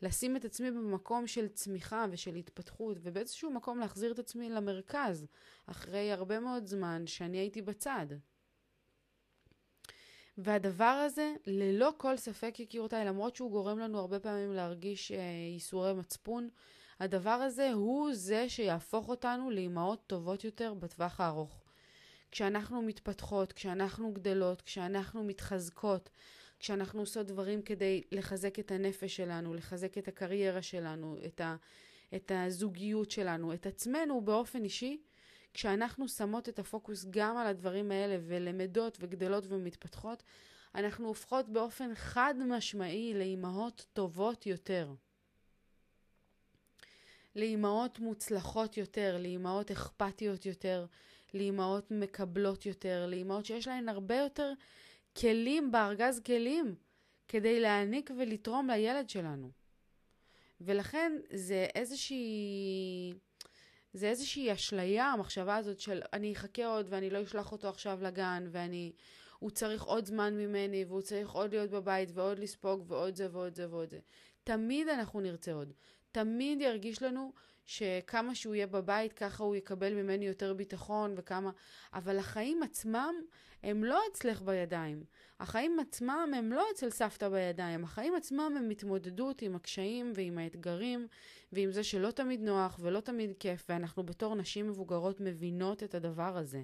לשים 0.01 0.35
את 0.35 0.45
עצמי 0.45 0.71
במקום 0.71 1.27
של 1.27 1.47
צמיחה 1.47 2.05
ושל 2.11 2.35
התפתחות, 2.35 2.97
ובאיזשהו 3.01 3.51
מקום 3.51 3.79
להחזיר 3.79 4.11
את 4.11 4.19
עצמי 4.19 4.49
למרכז, 4.49 5.27
אחרי 5.65 6.11
הרבה 6.11 6.39
מאוד 6.39 6.65
זמן 6.65 7.07
שאני 7.07 7.37
הייתי 7.37 7.61
בצד. 7.61 8.05
והדבר 10.37 11.03
הזה, 11.05 11.33
ללא 11.45 11.93
כל 11.97 12.17
ספק, 12.17 12.59
יקירותיי, 12.59 13.05
למרות 13.05 13.35
שהוא 13.35 13.51
גורם 13.51 13.79
לנו 13.79 13.99
הרבה 13.99 14.19
פעמים 14.19 14.53
להרגיש 14.53 15.11
אה, 15.11 15.17
ייסורי 15.53 15.93
מצפון, 15.93 16.49
הדבר 16.99 17.29
הזה 17.29 17.71
הוא 17.71 18.13
זה 18.13 18.49
שיהפוך 18.49 19.09
אותנו 19.09 19.49
לאימהות 19.49 20.07
טובות 20.07 20.43
יותר 20.43 20.73
בטווח 20.73 21.19
הארוך. 21.19 21.68
כשאנחנו 22.31 22.81
מתפתחות, 22.81 23.53
כשאנחנו 23.53 24.13
גדלות, 24.13 24.61
כשאנחנו 24.61 25.23
מתחזקות, 25.23 26.09
כשאנחנו 26.59 26.99
עושות 26.99 27.27
דברים 27.27 27.61
כדי 27.61 28.01
לחזק 28.11 28.59
את 28.59 28.71
הנפש 28.71 29.15
שלנו, 29.15 29.53
לחזק 29.53 29.97
את 29.97 30.07
הקריירה 30.07 30.61
שלנו, 30.61 31.17
את, 31.25 31.41
ה, 31.41 31.55
את 32.15 32.31
הזוגיות 32.35 33.11
שלנו, 33.11 33.53
את 33.53 33.65
עצמנו 33.65 34.21
באופן 34.21 34.63
אישי, 34.63 35.01
כשאנחנו 35.53 36.07
שמות 36.07 36.49
את 36.49 36.59
הפוקוס 36.59 37.05
גם 37.09 37.37
על 37.37 37.47
הדברים 37.47 37.91
האלה 37.91 38.17
ולמדות 38.27 38.97
וגדלות 39.01 39.43
ומתפתחות, 39.47 40.23
אנחנו 40.75 41.07
הופכות 41.07 41.49
באופן 41.49 41.95
חד 41.95 42.33
משמעי 42.47 43.13
לאימהות 43.13 43.85
טובות 43.93 44.45
יותר. 44.45 44.93
לאימהות 47.35 47.99
מוצלחות 47.99 48.77
יותר, 48.77 49.17
לאימהות 49.19 49.71
אכפתיות 49.71 50.45
יותר, 50.45 50.85
לאימהות 51.33 51.91
מקבלות 51.91 52.65
יותר, 52.65 53.05
לאימהות 53.09 53.45
שיש 53.45 53.67
להן 53.67 53.89
הרבה 53.89 54.15
יותר 54.15 54.53
כלים 55.17 55.71
בארגז 55.71 56.19
כלים 56.25 56.75
כדי 57.27 57.59
להעניק 57.59 58.11
ולתרום 58.17 58.69
לילד 58.69 59.09
שלנו. 59.09 59.51
ולכן 60.61 61.11
זה 61.33 61.67
איזושהי... 61.75 63.13
זה 63.93 64.09
איזושהי 64.09 64.53
אשליה, 64.53 65.05
המחשבה 65.05 65.55
הזאת 65.55 65.79
של 65.79 66.01
אני 66.13 66.33
אחכה 66.33 66.65
עוד 66.65 66.85
ואני 66.89 67.09
לא 67.09 67.23
אשלח 67.23 67.51
אותו 67.51 67.69
עכשיו 67.69 67.99
לגן 68.01 68.47
ואני... 68.51 68.91
הוא 69.39 69.49
צריך 69.49 69.83
עוד 69.83 70.05
זמן 70.05 70.33
ממני 70.37 70.85
והוא 70.85 71.01
צריך 71.01 71.29
עוד 71.29 71.53
להיות 71.53 71.69
בבית 71.69 72.09
ועוד 72.13 72.39
לספוג 72.39 72.83
ועוד 72.87 73.15
זה 73.15 73.27
ועוד 73.31 73.55
זה 73.55 73.69
ועוד 73.69 73.89
זה. 73.89 73.99
תמיד 74.43 74.87
אנחנו 74.87 75.21
נרצה 75.21 75.53
עוד. 75.53 75.73
תמיד 76.11 76.61
ירגיש 76.61 77.03
לנו 77.03 77.33
שכמה 77.65 78.35
שהוא 78.35 78.55
יהיה 78.55 78.67
בבית 78.67 79.13
ככה 79.13 79.43
הוא 79.43 79.55
יקבל 79.55 79.93
ממני 79.93 80.27
יותר 80.27 80.53
ביטחון 80.53 81.13
וכמה... 81.17 81.51
אבל 81.93 82.19
החיים 82.19 82.63
עצמם 82.63 83.13
הם 83.63 83.83
לא 83.83 84.01
אצלך 84.11 84.41
בידיים. 84.41 85.03
החיים 85.39 85.79
עצמם 85.79 86.31
הם 86.37 86.51
לא 86.51 86.65
אצל 86.73 86.89
סבתא 86.89 87.29
בידיים. 87.29 87.83
החיים 87.83 88.15
עצמם 88.15 88.53
הם 88.57 88.69
התמודדות 88.69 89.41
עם 89.41 89.55
הקשיים 89.55 90.11
ועם 90.15 90.37
האתגרים 90.37 91.07
ועם 91.51 91.71
זה 91.71 91.83
שלא 91.83 92.11
תמיד 92.11 92.41
נוח 92.41 92.79
ולא 92.81 92.99
תמיד 92.99 93.33
כיף, 93.39 93.65
ואנחנו 93.69 94.03
בתור 94.03 94.35
נשים 94.35 94.67
מבוגרות 94.67 95.19
מבינות 95.19 95.83
את 95.83 95.95
הדבר 95.95 96.37
הזה. 96.37 96.63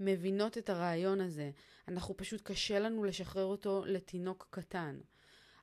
מבינות 0.00 0.58
את 0.58 0.70
הרעיון 0.70 1.20
הזה. 1.20 1.50
אנחנו 1.88 2.16
פשוט 2.16 2.40
קשה 2.42 2.78
לנו 2.78 3.04
לשחרר 3.04 3.44
אותו 3.44 3.82
לתינוק 3.86 4.48
קטן. 4.50 5.00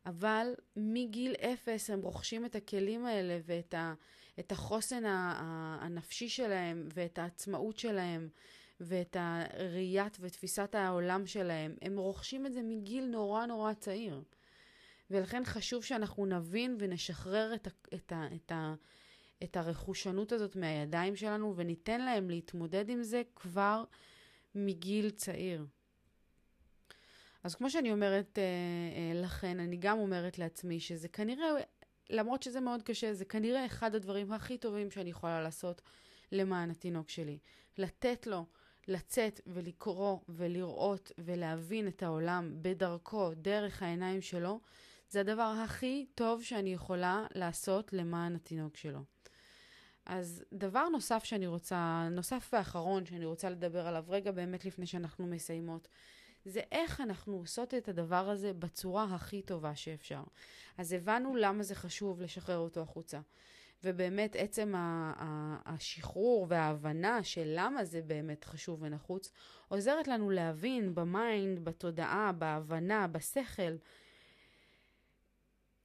אבל 0.05 0.53
מגיל 0.75 1.35
אפס 1.35 1.89
הם 1.89 2.01
רוכשים 2.01 2.45
את 2.45 2.55
הכלים 2.55 3.05
האלה 3.05 3.39
ואת 3.45 3.73
ה, 3.73 3.93
את 4.39 4.51
החוסן 4.51 5.03
הנפשי 5.05 6.29
שלהם 6.29 6.87
ואת 6.93 7.17
העצמאות 7.17 7.77
שלהם 7.77 8.29
ואת 8.79 9.17
הראיית 9.19 10.17
ותפיסת 10.19 10.75
העולם 10.75 11.25
שלהם. 11.25 11.75
הם 11.81 11.97
רוכשים 11.97 12.45
את 12.45 12.53
זה 12.53 12.61
מגיל 12.63 13.05
נורא 13.05 13.45
נורא 13.45 13.73
צעיר. 13.73 14.23
ולכן 15.11 15.45
חשוב 15.45 15.83
שאנחנו 15.83 16.25
נבין 16.25 16.75
ונשחרר 16.79 17.55
את, 17.55 17.67
ה, 17.67 17.69
את, 17.95 18.11
ה, 18.11 18.27
את, 18.35 18.51
ה, 18.51 18.73
את 19.43 19.57
הרכושנות 19.57 20.31
הזאת 20.31 20.55
מהידיים 20.55 21.15
שלנו 21.15 21.53
וניתן 21.55 22.01
להם 22.01 22.29
להתמודד 22.29 22.89
עם 22.89 23.03
זה 23.03 23.21
כבר 23.35 23.83
מגיל 24.55 25.09
צעיר. 25.09 25.65
אז 27.43 27.55
כמו 27.55 27.69
שאני 27.69 27.91
אומרת 27.91 28.39
אה, 28.39 28.43
אה, 28.43 29.21
לכן, 29.21 29.59
אני 29.59 29.77
גם 29.77 29.99
אומרת 29.99 30.39
לעצמי 30.39 30.79
שזה 30.79 31.07
כנראה, 31.07 31.47
למרות 32.09 32.43
שזה 32.43 32.59
מאוד 32.59 32.83
קשה, 32.83 33.13
זה 33.13 33.25
כנראה 33.25 33.65
אחד 33.65 33.95
הדברים 33.95 34.31
הכי 34.31 34.57
טובים 34.57 34.91
שאני 34.91 35.09
יכולה 35.09 35.41
לעשות 35.41 35.81
למען 36.31 36.71
התינוק 36.71 37.09
שלי. 37.09 37.37
לתת 37.77 38.27
לו 38.27 38.45
לצאת 38.87 39.41
ולקרוא 39.47 40.19
ולראות 40.29 41.11
ולהבין 41.17 41.87
את 41.87 42.03
העולם 42.03 42.51
בדרכו, 42.61 43.31
דרך 43.35 43.83
העיניים 43.83 44.21
שלו, 44.21 44.59
זה 45.09 45.19
הדבר 45.19 45.53
הכי 45.63 46.05
טוב 46.15 46.43
שאני 46.43 46.73
יכולה 46.73 47.25
לעשות 47.35 47.93
למען 47.93 48.35
התינוק 48.35 48.77
שלו. 48.77 48.99
אז 50.05 50.43
דבר 50.53 50.89
נוסף 50.89 51.23
שאני 51.23 51.47
רוצה, 51.47 52.07
נוסף 52.11 52.49
ואחרון 52.53 53.05
שאני 53.05 53.25
רוצה 53.25 53.49
לדבר 53.49 53.87
עליו 53.87 54.05
רגע 54.07 54.31
באמת 54.31 54.65
לפני 54.65 54.85
שאנחנו 54.85 55.27
מסיימות, 55.27 55.87
זה 56.47 56.61
איך 56.71 57.01
אנחנו 57.01 57.33
עושות 57.33 57.73
את 57.73 57.89
הדבר 57.89 58.29
הזה 58.29 58.53
בצורה 58.53 59.03
הכי 59.03 59.41
טובה 59.41 59.75
שאפשר. 59.75 60.23
אז 60.77 60.93
הבנו 60.93 61.35
למה 61.35 61.63
זה 61.63 61.75
חשוב 61.75 62.21
לשחרר 62.21 62.57
אותו 62.57 62.81
החוצה. 62.81 63.19
ובאמת 63.83 64.35
עצם 64.39 64.73
השחרור 65.65 66.45
וההבנה 66.49 67.23
של 67.23 67.53
למה 67.55 67.85
זה 67.85 68.01
באמת 68.01 68.43
חשוב 68.43 68.81
ונחוץ, 68.81 69.31
עוזרת 69.67 70.07
לנו 70.07 70.29
להבין 70.29 70.95
במיינד, 70.95 71.65
בתודעה, 71.65 72.31
בהבנה, 72.31 73.07
בשכל, 73.07 73.75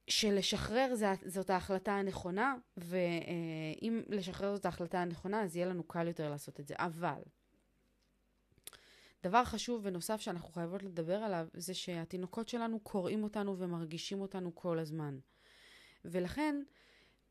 שלשחרר 0.07 0.93
זאת 1.25 1.49
ההחלטה 1.49 1.93
הנכונה, 1.93 2.55
ואם 2.77 4.01
לשחרר 4.09 4.55
זאת 4.55 4.65
ההחלטה 4.65 5.01
הנכונה, 5.01 5.43
אז 5.43 5.55
יהיה 5.55 5.67
לנו 5.67 5.83
קל 5.83 6.07
יותר 6.07 6.29
לעשות 6.29 6.59
את 6.59 6.67
זה. 6.67 6.73
אבל, 6.77 7.21
דבר 9.23 9.43
חשוב 9.43 9.81
ונוסף 9.83 10.21
שאנחנו 10.21 10.49
חייבות 10.49 10.83
לדבר 10.83 11.15
עליו, 11.15 11.47
זה 11.53 11.73
שהתינוקות 11.73 12.47
שלנו 12.47 12.79
קוראים 12.79 13.23
אותנו 13.23 13.59
ומרגישים 13.59 14.21
אותנו 14.21 14.55
כל 14.55 14.79
הזמן. 14.79 15.17
ולכן, 16.05 16.61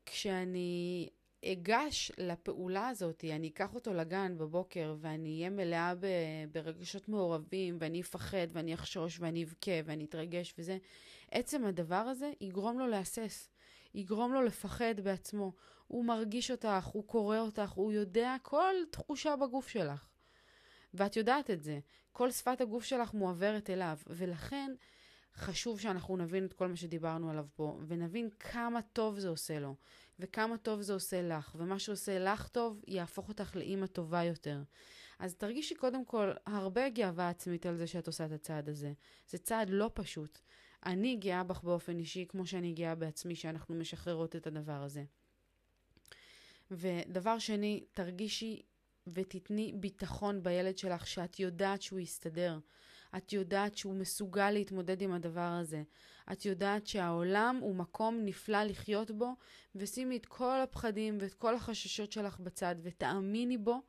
כשאני 0.05 1.09
אגש 1.45 2.11
לפעולה 2.17 2.87
הזאת, 2.87 3.25
אני 3.31 3.47
אקח 3.47 3.75
אותו 3.75 3.93
לגן 3.93 4.37
בבוקר 4.37 4.95
ואני 4.99 5.37
אהיה 5.37 5.49
מלאה 5.49 5.93
ברגשות 6.51 7.09
מעורבים 7.09 7.77
ואני 7.79 8.01
אפחד 8.01 8.47
ואני 8.51 8.73
אחשוש 8.73 9.19
ואני 9.19 9.43
אבכה 9.43 9.71
ואני 9.85 10.05
אתרגש 10.05 10.53
וזה, 10.57 10.77
עצם 11.31 11.65
הדבר 11.65 11.95
הזה 11.95 12.31
יגרום 12.41 12.79
לו 12.79 12.87
להסס, 12.87 13.49
יגרום 13.93 14.33
לו 14.33 14.41
לפחד 14.41 14.99
בעצמו. 15.03 15.53
הוא 15.87 16.05
מרגיש 16.05 16.51
אותך, 16.51 16.85
הוא 16.85 17.07
קורא 17.07 17.39
אותך, 17.39 17.71
הוא 17.71 17.91
יודע 17.91 18.35
כל 18.41 18.75
תחושה 18.91 19.35
בגוף 19.35 19.67
שלך. 19.67 20.12
ואת 20.93 21.15
יודעת 21.15 21.49
את 21.49 21.63
זה. 21.63 21.79
כל 22.11 22.31
שפת 22.31 22.61
הגוף 22.61 22.83
שלך 22.83 23.13
מועברת 23.13 23.69
אליו, 23.69 23.97
ולכן 24.07 24.71
חשוב 25.35 25.79
שאנחנו 25.79 26.17
נבין 26.17 26.45
את 26.45 26.53
כל 26.53 26.67
מה 26.67 26.75
שדיברנו 26.75 27.29
עליו 27.29 27.45
פה, 27.55 27.79
ונבין 27.87 28.29
כמה 28.39 28.81
טוב 28.81 29.19
זה 29.19 29.29
עושה 29.29 29.59
לו, 29.59 29.75
וכמה 30.19 30.57
טוב 30.57 30.81
זה 30.81 30.93
עושה 30.93 31.21
לך, 31.21 31.55
ומה 31.57 31.79
שעושה 31.79 32.19
לך 32.19 32.47
טוב, 32.47 32.81
יהפוך 32.87 33.29
אותך 33.29 33.55
לאימא 33.55 33.85
טובה 33.85 34.23
יותר. 34.23 34.61
אז 35.19 35.35
תרגישי 35.35 35.75
קודם 35.75 36.05
כל 36.05 36.31
הרבה 36.45 36.89
גאווה 36.89 37.29
עצמית 37.29 37.65
על 37.65 37.77
זה 37.77 37.87
שאת 37.87 38.07
עושה 38.07 38.25
את 38.25 38.31
הצעד 38.31 38.69
הזה. 38.69 38.93
זה 39.29 39.37
צעד 39.37 39.69
לא 39.69 39.91
פשוט. 39.93 40.39
אני 40.85 41.15
גאה 41.15 41.43
בך 41.43 41.63
באופן 41.63 41.99
אישי, 41.99 42.25
כמו 42.29 42.45
שאני 42.45 42.73
גאה 42.73 42.95
בעצמי, 42.95 43.35
שאנחנו 43.35 43.75
משחררות 43.75 44.35
את 44.35 44.47
הדבר 44.47 44.83
הזה. 44.83 45.03
ודבר 46.71 47.39
שני, 47.39 47.83
תרגישי 47.93 48.61
ותתני 49.07 49.73
ביטחון 49.75 50.43
בילד 50.43 50.77
שלך 50.77 51.07
שאת 51.07 51.39
יודעת 51.39 51.81
שהוא 51.81 51.99
יסתדר. 51.99 52.59
את 53.17 53.33
יודעת 53.33 53.77
שהוא 53.77 53.95
מסוגל 53.95 54.51
להתמודד 54.51 55.01
עם 55.01 55.11
הדבר 55.11 55.57
הזה. 55.61 55.83
את 56.31 56.45
יודעת 56.45 56.87
שהעולם 56.87 57.59
הוא 57.61 57.75
מקום 57.75 58.19
נפלא 58.25 58.63
לחיות 58.63 59.11
בו, 59.11 59.31
ושימי 59.75 60.17
את 60.17 60.25
כל 60.25 60.61
הפחדים 60.61 61.17
ואת 61.21 61.33
כל 61.33 61.55
החששות 61.55 62.11
שלך 62.11 62.39
בצד, 62.39 62.75
ותאמיני 62.83 63.57
בו 63.57 63.81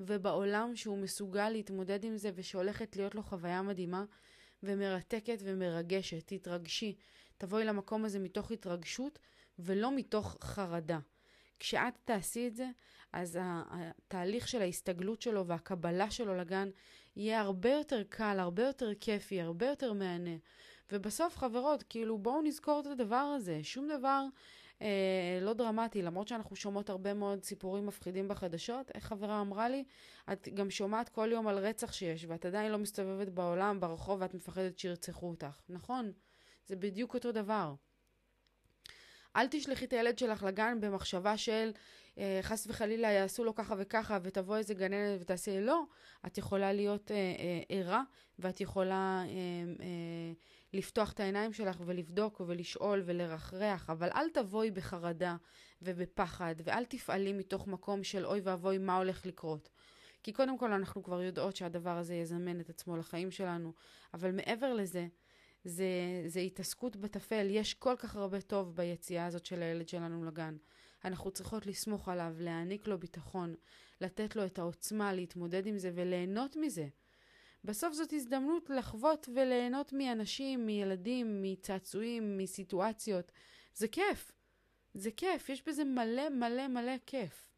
ובעולם 0.00 0.76
שהוא 0.76 0.98
מסוגל 0.98 1.48
להתמודד 1.48 2.04
עם 2.04 2.16
זה, 2.16 2.30
ושהולכת 2.34 2.96
להיות 2.96 3.14
לו 3.14 3.22
חוויה 3.22 3.62
מדהימה 3.62 4.04
ומרתקת 4.62 5.38
ומרגשת. 5.44 6.26
תתרגשי. 6.26 6.96
תבואי 7.38 7.64
למקום 7.64 8.04
הזה 8.04 8.18
מתוך 8.18 8.50
התרגשות 8.50 9.18
ולא 9.58 9.96
מתוך 9.96 10.36
חרדה. 10.40 10.98
כשאת 11.58 11.94
תעשי 12.04 12.46
את 12.46 12.56
זה, 12.56 12.68
אז 13.12 13.38
התהליך 13.42 14.48
של 14.48 14.62
ההסתגלות 14.62 15.22
שלו 15.22 15.46
והקבלה 15.46 16.10
שלו 16.10 16.34
לגן 16.34 16.68
יהיה 17.16 17.40
הרבה 17.40 17.70
יותר 17.70 18.02
קל, 18.08 18.36
הרבה 18.38 18.66
יותר 18.66 18.94
כיפי, 18.94 19.40
הרבה 19.40 19.66
יותר 19.66 19.92
מהנה. 19.92 20.36
ובסוף, 20.92 21.36
חברות, 21.36 21.82
כאילו, 21.82 22.18
בואו 22.18 22.42
נזכור 22.42 22.80
את 22.80 22.86
הדבר 22.86 23.16
הזה. 23.36 23.60
שום 23.62 23.88
דבר 23.88 24.24
אה, 24.82 25.38
לא 25.40 25.52
דרמטי, 25.52 26.02
למרות 26.02 26.28
שאנחנו 26.28 26.56
שומעות 26.56 26.90
הרבה 26.90 27.14
מאוד 27.14 27.44
סיפורים 27.44 27.86
מפחידים 27.86 28.28
בחדשות. 28.28 28.90
איך 28.94 29.04
חברה 29.04 29.40
אמרה 29.40 29.68
לי? 29.68 29.84
את 30.32 30.48
גם 30.54 30.70
שומעת 30.70 31.08
כל 31.08 31.28
יום 31.32 31.48
על 31.48 31.58
רצח 31.58 31.92
שיש, 31.92 32.24
ואת 32.28 32.44
עדיין 32.46 32.72
לא 32.72 32.78
מסתובבת 32.78 33.28
בעולם, 33.28 33.80
ברחוב, 33.80 34.20
ואת 34.20 34.34
מפחדת 34.34 34.78
שירצחו 34.78 35.28
אותך. 35.28 35.60
נכון, 35.68 36.12
זה 36.66 36.76
בדיוק 36.76 37.14
אותו 37.14 37.32
דבר. 37.32 37.74
אל 39.36 39.46
תשלחי 39.50 39.84
את 39.84 39.92
הילד 39.92 40.18
שלך 40.18 40.42
לגן 40.42 40.80
במחשבה 40.80 41.36
של 41.36 41.70
אה, 42.18 42.38
חס 42.42 42.66
וחלילה 42.66 43.12
יעשו 43.12 43.44
לו 43.44 43.54
ככה 43.54 43.74
וככה 43.78 44.18
ותבוא 44.22 44.56
איזה 44.56 44.74
גננת 44.74 45.20
ותעשה 45.20 45.60
לא, 45.60 45.82
את 46.26 46.38
יכולה 46.38 46.72
להיות 46.72 47.10
אה, 47.10 47.16
אה, 47.16 47.62
ערה 47.68 48.02
ואת 48.38 48.60
יכולה 48.60 49.24
אה, 49.26 49.30
אה, 49.80 50.32
לפתוח 50.72 51.12
את 51.12 51.20
העיניים 51.20 51.52
שלך 51.52 51.76
ולבדוק 51.84 52.40
ולשאול 52.46 53.02
ולרחרח, 53.04 53.90
אבל 53.90 54.08
אל 54.14 54.30
תבואי 54.30 54.70
בחרדה 54.70 55.36
ובפחד 55.82 56.54
ואל 56.64 56.84
תפעלי 56.84 57.32
מתוך 57.32 57.66
מקום 57.66 58.04
של 58.04 58.26
אוי 58.26 58.40
ואבוי 58.40 58.78
מה 58.78 58.96
הולך 58.96 59.26
לקרות. 59.26 59.68
כי 60.22 60.32
קודם 60.32 60.58
כל 60.58 60.72
אנחנו 60.72 61.02
כבר 61.02 61.22
יודעות 61.22 61.56
שהדבר 61.56 61.96
הזה 61.96 62.14
יזמן 62.14 62.60
את 62.60 62.68
עצמו 62.70 62.96
לחיים 62.96 63.30
שלנו, 63.30 63.72
אבל 64.14 64.32
מעבר 64.32 64.74
לזה, 64.74 65.06
זה, 65.68 66.22
זה 66.26 66.40
התעסקות 66.40 66.96
בטפל. 66.96 67.46
יש 67.50 67.74
כל 67.74 67.94
כך 67.98 68.16
הרבה 68.16 68.40
טוב 68.40 68.76
ביציאה 68.76 69.26
הזאת 69.26 69.46
של 69.46 69.62
הילד 69.62 69.88
שלנו 69.88 70.24
לגן. 70.24 70.56
אנחנו 71.04 71.30
צריכות 71.30 71.66
לסמוך 71.66 72.08
עליו, 72.08 72.34
להעניק 72.38 72.88
לו 72.88 72.98
ביטחון, 72.98 73.54
לתת 74.00 74.36
לו 74.36 74.46
את 74.46 74.58
העוצמה 74.58 75.12
להתמודד 75.12 75.66
עם 75.66 75.78
זה 75.78 75.90
וליהנות 75.94 76.56
מזה. 76.56 76.88
בסוף 77.64 77.94
זאת 77.94 78.12
הזדמנות 78.12 78.70
לחוות 78.70 79.28
וליהנות 79.34 79.92
מאנשים, 79.92 80.66
מילדים, 80.66 81.42
מצעצועים, 81.42 82.38
מסיטואציות. 82.38 83.32
זה 83.74 83.88
כיף. 83.88 84.32
זה 84.94 85.10
כיף, 85.10 85.48
יש 85.48 85.62
בזה 85.68 85.84
מלא 85.84 86.28
מלא 86.28 86.68
מלא 86.68 86.96
כיף. 87.06 87.50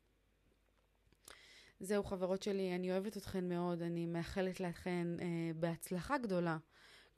זהו, 1.80 2.04
חברות 2.04 2.42
שלי, 2.42 2.74
אני 2.74 2.92
אוהבת 2.92 3.16
אתכן 3.16 3.48
מאוד, 3.48 3.82
אני 3.82 4.06
מאחלת 4.06 4.60
לכן 4.60 5.06
אה, 5.20 5.26
בהצלחה 5.54 6.18
גדולה 6.18 6.58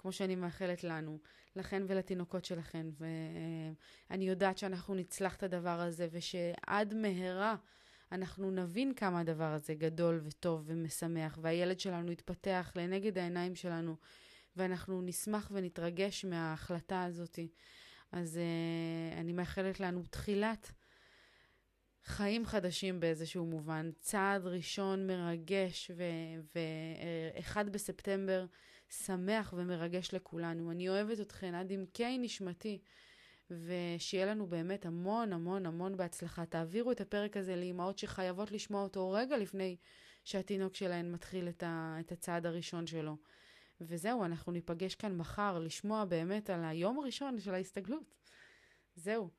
כמו 0.03 0.13
שאני 0.13 0.37
מאחלת 0.37 0.85
לנו, 0.85 1.19
לכן 1.57 1.83
ולתינוקות 1.87 2.45
שלכן. 2.45 2.87
ואני 4.11 4.29
יודעת 4.29 4.59
שאנחנו 4.59 4.95
נצלח 4.95 5.37
את 5.37 5.43
הדבר 5.43 5.81
הזה, 5.81 6.09
ושעד 6.13 6.95
מהרה 6.95 7.57
אנחנו 8.13 8.51
נבין 8.51 8.95
כמה 8.95 9.21
הדבר 9.21 9.53
הזה 9.53 9.75
גדול 9.75 10.21
וטוב 10.25 10.63
ומשמח, 10.67 11.39
והילד 11.43 11.81
שלנו 11.81 12.13
יתפתח 12.13 12.73
לנגד 12.77 13.19
העיניים 13.19 13.55
שלנו, 13.55 13.97
ואנחנו 14.57 15.03
נשמח 15.03 15.51
ונתרגש 15.55 16.25
מההחלטה 16.25 17.05
הזאת. 17.05 17.39
אז 18.13 18.37
uh, 18.37 19.21
אני 19.21 19.33
מאחלת 19.33 19.81
לנו 19.81 20.03
תחילת 20.11 20.73
חיים 22.05 22.47
חדשים 22.47 23.01
באיזשהו 23.01 23.47
מובן, 23.47 23.91
צעד 23.99 24.47
ראשון 24.47 25.07
מרגש, 25.07 25.91
ו-1 26.55 27.63
בספטמבר 27.63 28.47
שמח 28.93 29.55
ומרגש 29.57 30.15
לכולנו. 30.15 30.71
אני 30.71 30.89
אוהבת 30.89 31.21
אתכן 31.21 31.55
עד 31.55 31.73
עמקי 31.73 32.19
נשמתי, 32.19 32.79
ושיהיה 33.51 34.27
לנו 34.27 34.47
באמת 34.47 34.87
המון 34.87 35.33
המון 35.33 35.67
המון 35.67 35.97
בהצלחה. 35.97 36.47
תעבירו 36.47 36.93
את 36.93 37.01
הפרק 37.01 37.37
הזה 37.37 37.57
לאמהות 37.57 37.99
שחייבות 37.99 38.53
לשמוע 38.53 38.83
אותו 38.83 39.11
רגע 39.11 39.37
לפני 39.37 39.77
שהתינוק 40.25 40.75
שלהן 40.75 41.13
מתחיל 41.13 41.49
את, 41.49 41.63
ה, 41.63 41.97
את 42.01 42.13
הצעד 42.13 42.47
הראשון 42.47 42.87
שלו. 42.87 43.17
וזהו, 43.81 44.25
אנחנו 44.25 44.53
ניפגש 44.53 44.95
כאן 44.95 45.17
מחר 45.17 45.59
לשמוע 45.59 46.05
באמת 46.05 46.51
על 46.51 46.65
היום 46.65 46.99
הראשון 46.99 47.41
של 47.41 47.55
ההסתגלות. 47.55 48.15
זהו, 48.97 49.31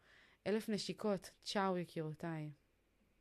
אלף 0.48 0.70
נשיקות. 0.70 1.30
צ'או, 1.44 1.78
יקירותיי. 1.78 2.52